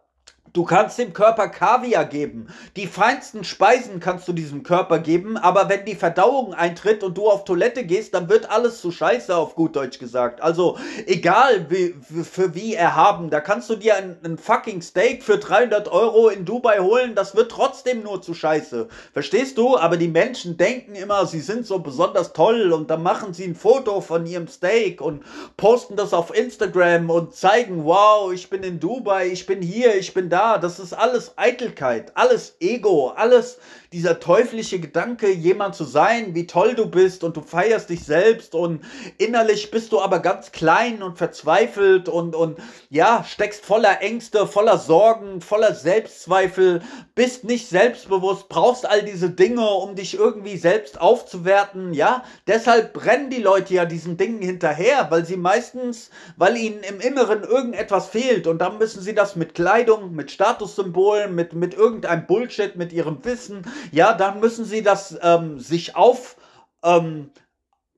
Du 0.53 0.64
kannst 0.64 0.98
dem 0.98 1.12
Körper 1.12 1.48
Kaviar 1.48 2.05
geben. 2.05 2.48
Die 2.74 2.88
feinsten 2.88 3.44
Speisen 3.44 4.00
kannst 4.00 4.26
du 4.26 4.33
diesem 4.33 4.64
Körper 4.64 4.98
geben, 4.98 5.37
aber 5.37 5.68
wenn 5.68 5.85
die 5.85 5.94
Verdauung 5.94 6.55
eintritt 6.55 7.05
und 7.05 7.16
du 7.16 7.29
auf 7.29 7.44
Toilette 7.44 7.85
gehst, 7.85 8.14
dann 8.14 8.29
wird 8.29 8.50
alles 8.50 8.81
zu 8.81 8.90
scheiße, 8.90 9.37
auf 9.37 9.55
gut 9.55 9.76
Deutsch 9.76 10.00
gesagt. 10.00 10.42
Also, 10.42 10.76
egal 11.07 11.66
wie, 11.70 11.94
für 12.24 12.53
wie 12.57 12.74
erhaben, 12.74 13.31
da 13.31 13.40
kannst 13.40 13.70
du 13.70 13.76
dir 13.76 13.94
ein, 13.94 14.16
ein 14.24 14.38
fucking 14.38 14.83
Steak 14.83 15.22
für 15.22 15.38
300 15.38 15.87
Euro 15.87 16.29
in 16.29 16.44
Dubai 16.44 16.81
holen, 16.81 17.14
das 17.14 17.37
wird 17.37 17.53
trotzdem 17.53 18.03
nur 18.03 18.20
zu 18.20 18.35
scheiße. 18.35 18.88
Verstehst 19.12 19.57
du? 19.57 19.76
Aber 19.76 19.96
die 19.96 20.09
Menschen 20.09 20.57
denken 20.57 20.96
immer, 20.96 21.26
sie 21.26 21.40
sind 21.40 21.64
so 21.64 21.79
besonders 21.79 22.33
toll 22.33 22.72
und 22.72 22.90
dann 22.90 23.05
machen 23.05 23.35
sie 23.35 23.44
ein 23.44 23.55
Foto 23.55 24.00
von 24.00 24.26
ihrem 24.26 24.48
Steak 24.48 25.00
und 25.00 25.22
posten 25.57 25.94
das 25.94 26.12
auf 26.12 26.37
Instagram 26.37 27.09
und 27.09 27.37
zeigen, 27.37 27.85
wow, 27.85 28.33
ich 28.33 28.50
bin 28.50 28.64
in 28.64 28.81
Dubai, 28.81 29.29
ich 29.29 29.46
bin 29.46 29.62
hier, 29.62 29.94
ich 29.94 30.12
bin 30.12 30.29
da 30.29 30.39
da, 30.40 30.57
das 30.57 30.79
ist 30.79 30.94
alles 30.94 31.33
Eitelkeit, 31.37 32.12
alles 32.16 32.57
Ego, 32.61 33.09
alles 33.11 33.59
dieser 33.92 34.20
teuflische 34.20 34.79
Gedanke, 34.79 35.29
jemand 35.33 35.74
zu 35.74 35.83
sein, 35.83 36.35
wie 36.37 36.46
toll 36.46 36.74
du 36.74 36.87
bist 36.87 37.24
und 37.24 37.37
du 37.37 37.40
feierst 37.40 37.90
dich 37.90 38.05
selbst 38.05 38.55
und 38.55 38.85
innerlich 39.18 39.72
bist 39.72 39.90
du 39.90 40.00
aber 40.00 40.20
ganz 40.20 40.53
klein 40.53 41.03
und 41.03 41.18
verzweifelt 41.18 42.09
und, 42.09 42.37
und 42.37 42.59
ja, 42.88 43.24
steckst 43.29 43.66
voller 43.66 44.00
Ängste, 44.00 44.46
voller 44.46 44.79
Sorgen, 44.79 45.40
voller 45.40 45.74
Selbstzweifel, 45.74 46.83
bist 47.16 47.42
nicht 47.42 47.68
selbstbewusst, 47.68 48.48
brauchst 48.48 48.88
all 48.88 49.03
diese 49.03 49.29
Dinge, 49.29 49.68
um 49.68 49.96
dich 49.96 50.14
irgendwie 50.14 50.57
selbst 50.57 51.00
aufzuwerten, 51.00 51.92
ja. 51.92 52.22
Deshalb 52.46 52.92
brennen 52.92 53.29
die 53.29 53.42
Leute 53.42 53.74
ja 53.74 53.87
diesen 53.87 54.16
Dingen 54.16 54.40
hinterher, 54.40 55.11
weil 55.11 55.26
sie 55.26 55.37
meistens, 55.37 56.11
weil 56.37 56.57
ihnen 56.57 56.85
im 56.85 57.00
Inneren 57.00 57.42
irgendetwas 57.42 58.07
fehlt 58.07 58.46
und 58.46 58.59
dann 58.59 58.79
müssen 58.79 59.03
sie 59.03 59.16
das 59.16 59.35
mit 59.35 59.57
Kleidung, 59.57 60.14
mit 60.14 60.31
Statussymbolen, 60.31 61.35
mit, 61.35 61.55
mit 61.55 61.74
irgendeinem 61.74 62.26
Bullshit, 62.29 62.76
mit 62.76 62.92
ihrem 62.92 63.24
Wissen, 63.24 63.64
ja, 63.92 64.12
dann 64.14 64.40
müssen 64.40 64.64
sie 64.64 64.82
das 64.82 65.18
ähm, 65.22 65.58
sich 65.60 65.96
auf, 65.96 66.36
ähm, 66.82 67.30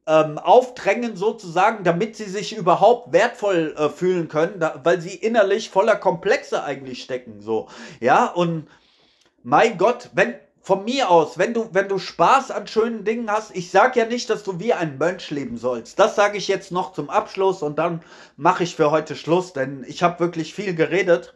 ähm, 0.06 0.38
aufdrängen 0.38 1.16
sozusagen, 1.16 1.84
damit 1.84 2.16
sie 2.16 2.24
sich 2.24 2.56
überhaupt 2.56 3.12
wertvoll 3.12 3.74
äh, 3.76 3.88
fühlen 3.88 4.28
können, 4.28 4.58
da, 4.58 4.80
weil 4.82 5.00
sie 5.00 5.14
innerlich 5.14 5.70
voller 5.70 5.96
Komplexe 5.96 6.62
eigentlich 6.64 7.02
stecken, 7.02 7.40
so, 7.40 7.68
ja, 8.00 8.26
und 8.26 8.68
mein 9.44 9.78
Gott, 9.78 10.10
wenn, 10.14 10.34
von 10.62 10.84
mir 10.84 11.10
aus, 11.10 11.38
wenn 11.38 11.54
du, 11.54 11.68
wenn 11.72 11.88
du 11.88 11.98
Spaß 11.98 12.52
an 12.52 12.68
schönen 12.68 13.04
Dingen 13.04 13.30
hast, 13.30 13.54
ich 13.54 13.70
sag 13.70 13.96
ja 13.96 14.06
nicht, 14.06 14.30
dass 14.30 14.44
du 14.44 14.60
wie 14.60 14.72
ein 14.72 14.96
Mönch 14.96 15.28
leben 15.30 15.58
sollst. 15.58 15.98
Das 15.98 16.14
sage 16.14 16.38
ich 16.38 16.46
jetzt 16.46 16.70
noch 16.70 16.92
zum 16.92 17.10
Abschluss 17.10 17.62
und 17.62 17.78
dann 17.80 18.00
mache 18.36 18.62
ich 18.62 18.76
für 18.76 18.92
heute 18.92 19.16
Schluss, 19.16 19.52
denn 19.52 19.84
ich 19.86 20.04
habe 20.04 20.20
wirklich 20.20 20.54
viel 20.54 20.74
geredet. 20.74 21.34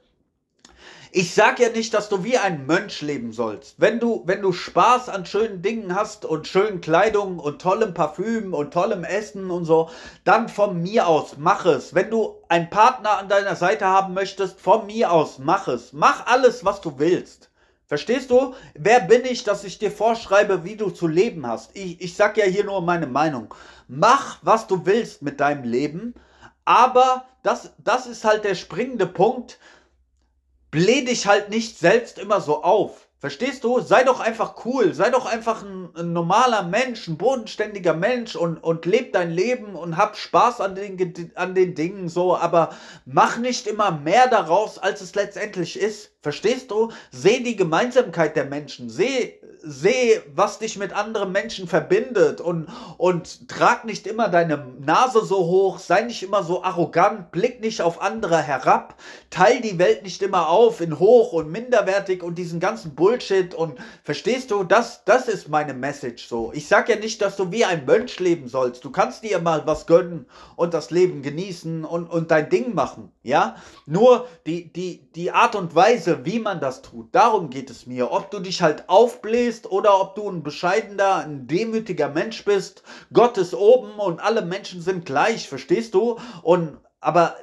Ich 1.19 1.33
sag 1.33 1.61
ja 1.61 1.71
nicht, 1.71 1.95
dass 1.95 2.11
du 2.11 2.25
wie 2.25 2.37
ein 2.37 2.67
Mönch 2.67 3.01
leben 3.01 3.33
sollst. 3.33 3.77
Wenn 3.81 4.01
du, 4.01 4.25
wenn 4.27 4.43
du 4.43 4.53
Spaß 4.53 5.09
an 5.09 5.25
schönen 5.25 5.63
Dingen 5.63 5.95
hast 5.95 6.27
und 6.27 6.47
schönen 6.47 6.83
Kleidung 6.83 7.39
und 7.39 7.63
tollem 7.63 7.95
Parfüm 7.95 8.53
und 8.53 8.75
tollem 8.75 9.03
Essen 9.03 9.51
und 9.51 9.65
so, 9.65 9.89
dann 10.25 10.51
von 10.51 10.83
mir 10.83 11.07
aus 11.07 11.39
mach 11.39 11.65
es. 11.65 11.95
Wenn 11.95 12.11
du 12.11 12.35
einen 12.51 12.69
Partner 12.69 13.17
an 13.17 13.31
deiner 13.31 13.57
Seite 13.57 13.87
haben 13.87 14.13
möchtest, 14.13 14.61
von 14.61 14.85
mir 14.85 15.11
aus 15.11 15.39
mach 15.39 15.69
es. 15.69 15.95
Mach 15.95 16.27
alles, 16.27 16.67
was 16.67 16.83
du 16.83 16.99
willst. 16.99 17.49
Verstehst 17.87 18.31
du? 18.31 18.53
Wer 18.75 19.01
bin 19.01 19.25
ich, 19.25 19.43
dass 19.43 19.65
ich 19.65 19.79
dir 19.79 19.91
vorschreibe, 19.91 20.65
wie 20.65 20.77
du 20.77 20.91
zu 20.91 21.07
leben 21.07 21.47
hast? 21.47 21.75
Ich, 21.75 21.99
ich 21.99 22.15
sag 22.15 22.37
ja 22.37 22.45
hier 22.45 22.65
nur 22.65 22.83
meine 22.83 23.07
Meinung. 23.07 23.55
Mach, 23.89 24.37
was 24.43 24.67
du 24.67 24.85
willst 24.85 25.23
mit 25.23 25.41
deinem 25.41 25.65
Leben, 25.65 26.13
aber 26.67 27.25
das, 27.43 27.73
das 27.79 28.07
ist 28.07 28.27
halt 28.27 28.45
der 28.45 28.55
springende 28.55 29.07
Punkt. 29.07 29.59
Bläh 30.77 31.07
dich 31.07 31.27
halt 31.27 31.49
nicht 31.49 31.79
selbst 31.79 32.19
immer 32.19 32.43
so 32.43 32.63
auf. 32.63 33.09
Verstehst 33.19 33.65
du? 33.65 33.81
Sei 33.81 34.05
doch 34.05 34.21
einfach 34.21 34.67
cool, 34.67 34.93
sei 34.93 35.09
doch 35.09 35.25
einfach 35.25 35.63
ein, 35.63 35.89
ein, 35.97 36.13
normaler 36.13 36.65
Mensch, 36.65 37.09
ein 37.09 37.17
bodenständiger 37.17 37.95
Mensch 37.95 38.37
und, 38.37 38.59
und 38.59 38.85
leb 38.85 39.15
dein 39.15 39.31
Leben 39.31 39.75
und 39.75 39.97
hab 39.97 40.19
Spaß 40.19 40.61
an 40.61 40.75
den, 40.75 41.33
an 41.35 41.55
den 41.55 41.75
Dingen 41.75 42.11
so, 42.11 42.37
aber 42.37 42.77
mach 43.07 43.39
nicht 43.39 43.67
immer 43.67 43.91
mehr 43.91 44.29
daraus, 44.29 44.79
als 44.79 45.01
es 45.01 45.15
letztendlich 45.15 45.81
ist. 45.81 46.11
Verstehst 46.27 46.73
du? 46.73 46.91
Seh 47.13 47.39
die 47.39 47.55
Gemeinsamkeit 47.55 48.35
der 48.35 48.47
Menschen. 48.47 48.91
Seh, 48.91 49.39
seh, 49.63 50.21
was 50.35 50.59
dich 50.59 50.77
mit 50.77 50.93
anderen 50.93 51.33
Menschen 51.33 51.69
verbindet 51.69 52.41
und, 52.41 52.69
und 52.99 53.49
trag 53.49 53.85
nicht 53.85 54.07
immer 54.07 54.29
deine 54.29 54.67
Nase 54.81 55.25
so 55.25 55.39
hoch, 55.39 55.79
sei 55.79 56.03
nicht 56.03 56.23
immer 56.23 56.43
so 56.43 56.63
arrogant, 56.63 57.33
blick 57.33 57.61
nicht 57.61 57.83
auf 57.83 58.01
andere 58.01 58.41
herab, 58.41 58.97
teil 59.31 59.61
die 59.61 59.79
Welt 59.79 60.03
nicht 60.03 60.23
immer 60.23 60.49
auf 60.49 60.81
in 60.81 60.99
hoch 60.99 61.33
und 61.33 61.51
minderwertig 61.51 62.23
und 62.23 62.37
diesen 62.37 62.61
ganzen 62.61 62.95
Bullshit 62.95 63.55
und 63.55 63.79
verstehst 64.05 64.51
du, 64.51 64.63
das, 64.65 65.05
das 65.05 65.29
ist 65.29 65.49
meine 65.49 65.75
Message 65.75 66.29
so. 66.29 66.53
Ich 66.55 66.69
sag 66.69 66.89
ja 66.89 66.97
nicht, 66.97 67.21
dass 67.23 67.37
du 67.37 67.51
wie 67.51 67.65
ein 67.65 67.85
Mönch 67.87 68.19
leben 68.21 68.49
sollst. 68.49 68.85
Du 68.85 68.91
kannst 68.91 69.25
dir 69.25 69.41
mal 69.41 69.67
was 69.67 69.87
gönnen 69.87 70.27
und 70.55 70.75
das 70.75 70.91
Leben 70.91 71.23
genießen 71.23 71.85
und, 71.85 72.09
und 72.09 72.31
dein 72.31 72.49
Ding 72.49 72.75
machen, 72.75 73.13
ja? 73.23 73.57
Nur 73.87 74.29
die, 74.47 74.73
die, 74.73 75.11
die 75.15 75.33
Art 75.33 75.57
und 75.57 75.75
Weise, 75.75 76.16
wie 76.25 76.39
man 76.39 76.61
das 76.61 76.83
tut. 76.83 77.15
Darum 77.15 77.51
geht 77.51 77.71
es 77.71 77.87
mir. 77.87 78.11
Ob 78.11 78.31
du 78.31 78.41
dich 78.41 78.63
halt 78.63 78.89
aufbläst 78.89 79.71
oder 79.71 80.01
ob 80.01 80.15
du 80.15 80.29
ein 80.29 80.43
bescheidener, 80.43 81.17
ein 81.17 81.47
demütiger 81.47 82.09
Mensch 82.09 82.45
bist. 82.45 82.83
Gott 83.13 83.39
ist 83.39 83.55
oben 83.55 83.99
und 83.99 84.21
alle 84.21 84.43
Menschen 84.43 84.81
sind 84.81 85.05
gleich, 85.05 85.49
verstehst 85.49 85.95
du? 85.95 86.19
Und 86.43 86.79
aber 87.01 87.37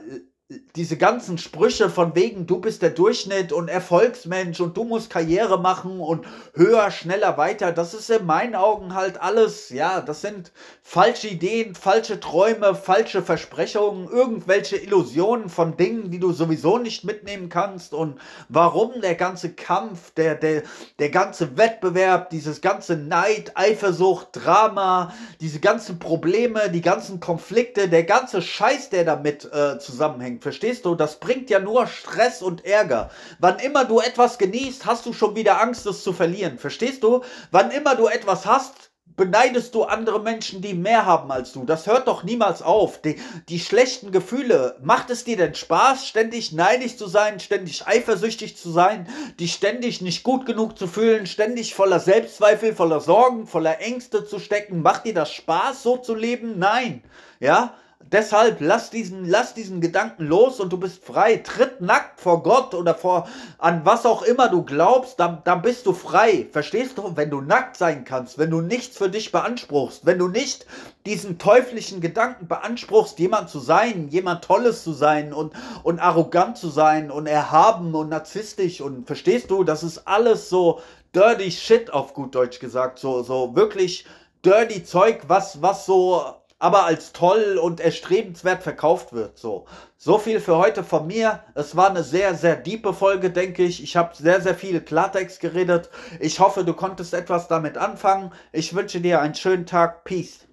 diese 0.75 0.97
ganzen 0.97 1.37
Sprüche 1.37 1.89
von 1.89 2.15
wegen, 2.15 2.45
du 2.45 2.59
bist 2.59 2.81
der 2.81 2.89
Durchschnitt 2.89 3.53
und 3.53 3.69
Erfolgsmensch 3.69 4.59
und 4.59 4.75
du 4.75 4.83
musst 4.83 5.09
Karriere 5.09 5.59
machen 5.59 5.99
und 5.99 6.25
höher, 6.53 6.91
schneller, 6.91 7.37
weiter, 7.37 7.71
das 7.71 7.93
ist 7.93 8.09
in 8.09 8.25
meinen 8.25 8.53
Augen 8.53 8.93
halt 8.93 9.21
alles, 9.21 9.69
ja, 9.69 10.01
das 10.01 10.21
sind 10.21 10.51
falsche 10.81 11.29
Ideen, 11.29 11.75
falsche 11.75 12.19
Träume, 12.19 12.75
falsche 12.75 13.21
Versprechungen, 13.21 14.09
irgendwelche 14.09 14.75
Illusionen 14.75 15.49
von 15.49 15.77
Dingen, 15.77 16.11
die 16.11 16.19
du 16.19 16.33
sowieso 16.33 16.77
nicht 16.77 17.03
mitnehmen 17.03 17.49
kannst 17.49 17.93
und 17.93 18.19
warum 18.49 18.99
der 19.01 19.15
ganze 19.15 19.53
Kampf, 19.53 20.11
der, 20.11 20.35
der, 20.35 20.63
der 20.99 21.09
ganze 21.09 21.57
Wettbewerb, 21.57 22.29
dieses 22.29 22.61
ganze 22.61 22.97
Neid, 22.97 23.53
Eifersucht, 23.55 24.29
Drama, 24.33 25.13
diese 25.39 25.59
ganzen 25.59 25.99
Probleme, 25.99 26.69
die 26.69 26.81
ganzen 26.81 27.19
Konflikte, 27.19 27.87
der 27.87 28.03
ganze 28.03 28.41
Scheiß, 28.41 28.89
der 28.89 29.05
damit 29.05 29.45
äh, 29.51 29.79
zusammenhängt, 29.79 30.42
Verstehst 30.43 30.83
du? 30.85 30.93
Das 30.93 31.19
bringt 31.19 31.49
ja 31.49 31.59
nur 31.59 31.87
Stress 31.87 32.41
und 32.41 32.65
Ärger. 32.65 33.09
Wann 33.39 33.59
immer 33.59 33.85
du 33.85 34.01
etwas 34.01 34.37
genießt, 34.37 34.85
hast 34.85 35.05
du 35.05 35.13
schon 35.13 35.35
wieder 35.35 35.61
Angst, 35.61 35.85
es 35.85 36.03
zu 36.03 36.11
verlieren. 36.11 36.59
Verstehst 36.59 37.01
du? 37.01 37.21
Wann 37.51 37.71
immer 37.71 37.95
du 37.95 38.07
etwas 38.07 38.45
hast, 38.45 38.91
beneidest 39.15 39.73
du 39.75 39.83
andere 39.83 40.21
Menschen, 40.21 40.61
die 40.61 40.73
mehr 40.73 41.05
haben 41.05 41.31
als 41.31 41.53
du. 41.53 41.63
Das 41.63 41.87
hört 41.87 42.07
doch 42.07 42.23
niemals 42.23 42.61
auf. 42.61 43.01
Die, 43.01 43.15
die 43.47 43.59
schlechten 43.59 44.11
Gefühle, 44.11 44.77
macht 44.81 45.09
es 45.09 45.23
dir 45.23 45.37
denn 45.37 45.55
Spaß, 45.55 46.07
ständig 46.07 46.51
neidisch 46.51 46.97
zu 46.97 47.07
sein, 47.07 47.39
ständig 47.39 47.87
eifersüchtig 47.87 48.57
zu 48.57 48.69
sein, 48.69 49.07
dich 49.39 49.53
ständig 49.53 50.01
nicht 50.01 50.23
gut 50.23 50.45
genug 50.45 50.77
zu 50.77 50.87
fühlen, 50.87 51.25
ständig 51.25 51.75
voller 51.75 51.99
Selbstzweifel, 51.99 52.75
voller 52.75 52.99
Sorgen, 52.99 53.47
voller 53.47 53.79
Ängste 53.79 54.25
zu 54.25 54.39
stecken? 54.39 54.81
Macht 54.81 55.05
dir 55.05 55.13
das 55.13 55.31
Spaß, 55.31 55.83
so 55.83 55.97
zu 55.97 56.15
leben? 56.15 56.59
Nein. 56.59 57.03
Ja? 57.39 57.75
Deshalb 58.11 58.57
lass 58.59 58.89
diesen, 58.89 59.27
lass 59.27 59.53
diesen 59.53 59.81
Gedanken 59.81 60.25
los 60.25 60.59
und 60.59 60.71
du 60.71 60.77
bist 60.77 61.03
frei. 61.03 61.37
Tritt 61.37 61.81
nackt 61.81 62.19
vor 62.19 62.43
Gott 62.43 62.73
oder 62.73 62.95
vor 62.95 63.27
an 63.57 63.81
was 63.85 64.05
auch 64.05 64.21
immer 64.21 64.49
du 64.49 64.63
glaubst, 64.63 65.19
dann, 65.19 65.41
dann 65.43 65.61
bist 65.61 65.85
du 65.85 65.93
frei. 65.93 66.47
Verstehst 66.51 66.97
du? 66.97 67.15
Wenn 67.15 67.29
du 67.29 67.41
nackt 67.41 67.77
sein 67.77 68.05
kannst, 68.05 68.37
wenn 68.37 68.49
du 68.49 68.61
nichts 68.61 68.97
für 68.97 69.09
dich 69.09 69.31
beanspruchst, 69.31 70.05
wenn 70.05 70.19
du 70.19 70.27
nicht 70.27 70.65
diesen 71.05 71.37
teuflischen 71.37 72.01
Gedanken 72.01 72.47
beanspruchst, 72.47 73.19
jemand 73.19 73.49
zu 73.49 73.59
sein, 73.59 74.09
jemand 74.09 74.43
Tolles 74.43 74.83
zu 74.83 74.93
sein 74.93 75.33
und, 75.33 75.53
und 75.83 75.99
arrogant 75.99 76.57
zu 76.57 76.69
sein 76.69 77.11
und 77.11 77.27
erhaben 77.27 77.93
und 77.95 78.09
narzisstisch 78.09 78.81
und 78.81 79.07
verstehst 79.07 79.51
du, 79.51 79.63
das 79.63 79.83
ist 79.83 80.07
alles 80.07 80.49
so 80.49 80.81
dirty 81.13 81.51
shit 81.51 81.91
auf 81.93 82.13
gut 82.13 82.35
Deutsch 82.35 82.59
gesagt, 82.59 82.99
so, 82.99 83.23
so 83.23 83.55
wirklich 83.55 84.05
dirty 84.43 84.83
Zeug, 84.83 85.21
was, 85.27 85.61
was 85.61 85.85
so 85.85 86.21
aber 86.63 86.85
als 86.85 87.11
toll 87.11 87.59
und 87.61 87.81
erstrebenswert 87.81 88.63
verkauft 88.63 89.11
wird. 89.11 89.37
So, 89.37 89.65
so 89.97 90.17
viel 90.17 90.39
für 90.39 90.55
heute 90.55 90.85
von 90.85 91.05
mir. 91.07 91.43
Es 91.55 91.75
war 91.75 91.89
eine 91.89 92.03
sehr, 92.03 92.35
sehr 92.35 92.55
diepe 92.55 92.93
Folge, 92.93 93.31
denke 93.31 93.63
ich. 93.63 93.83
Ich 93.83 93.97
habe 93.97 94.15
sehr, 94.15 94.39
sehr 94.39 94.55
viel 94.55 94.79
Klartext 94.79 95.41
geredet. 95.41 95.89
Ich 96.21 96.39
hoffe, 96.39 96.63
du 96.63 96.73
konntest 96.73 97.13
etwas 97.13 97.49
damit 97.49 97.77
anfangen. 97.77 98.31
Ich 98.53 98.73
wünsche 98.73 99.01
dir 99.01 99.19
einen 99.19 99.35
schönen 99.35 99.65
Tag. 99.65 100.05
Peace. 100.05 100.47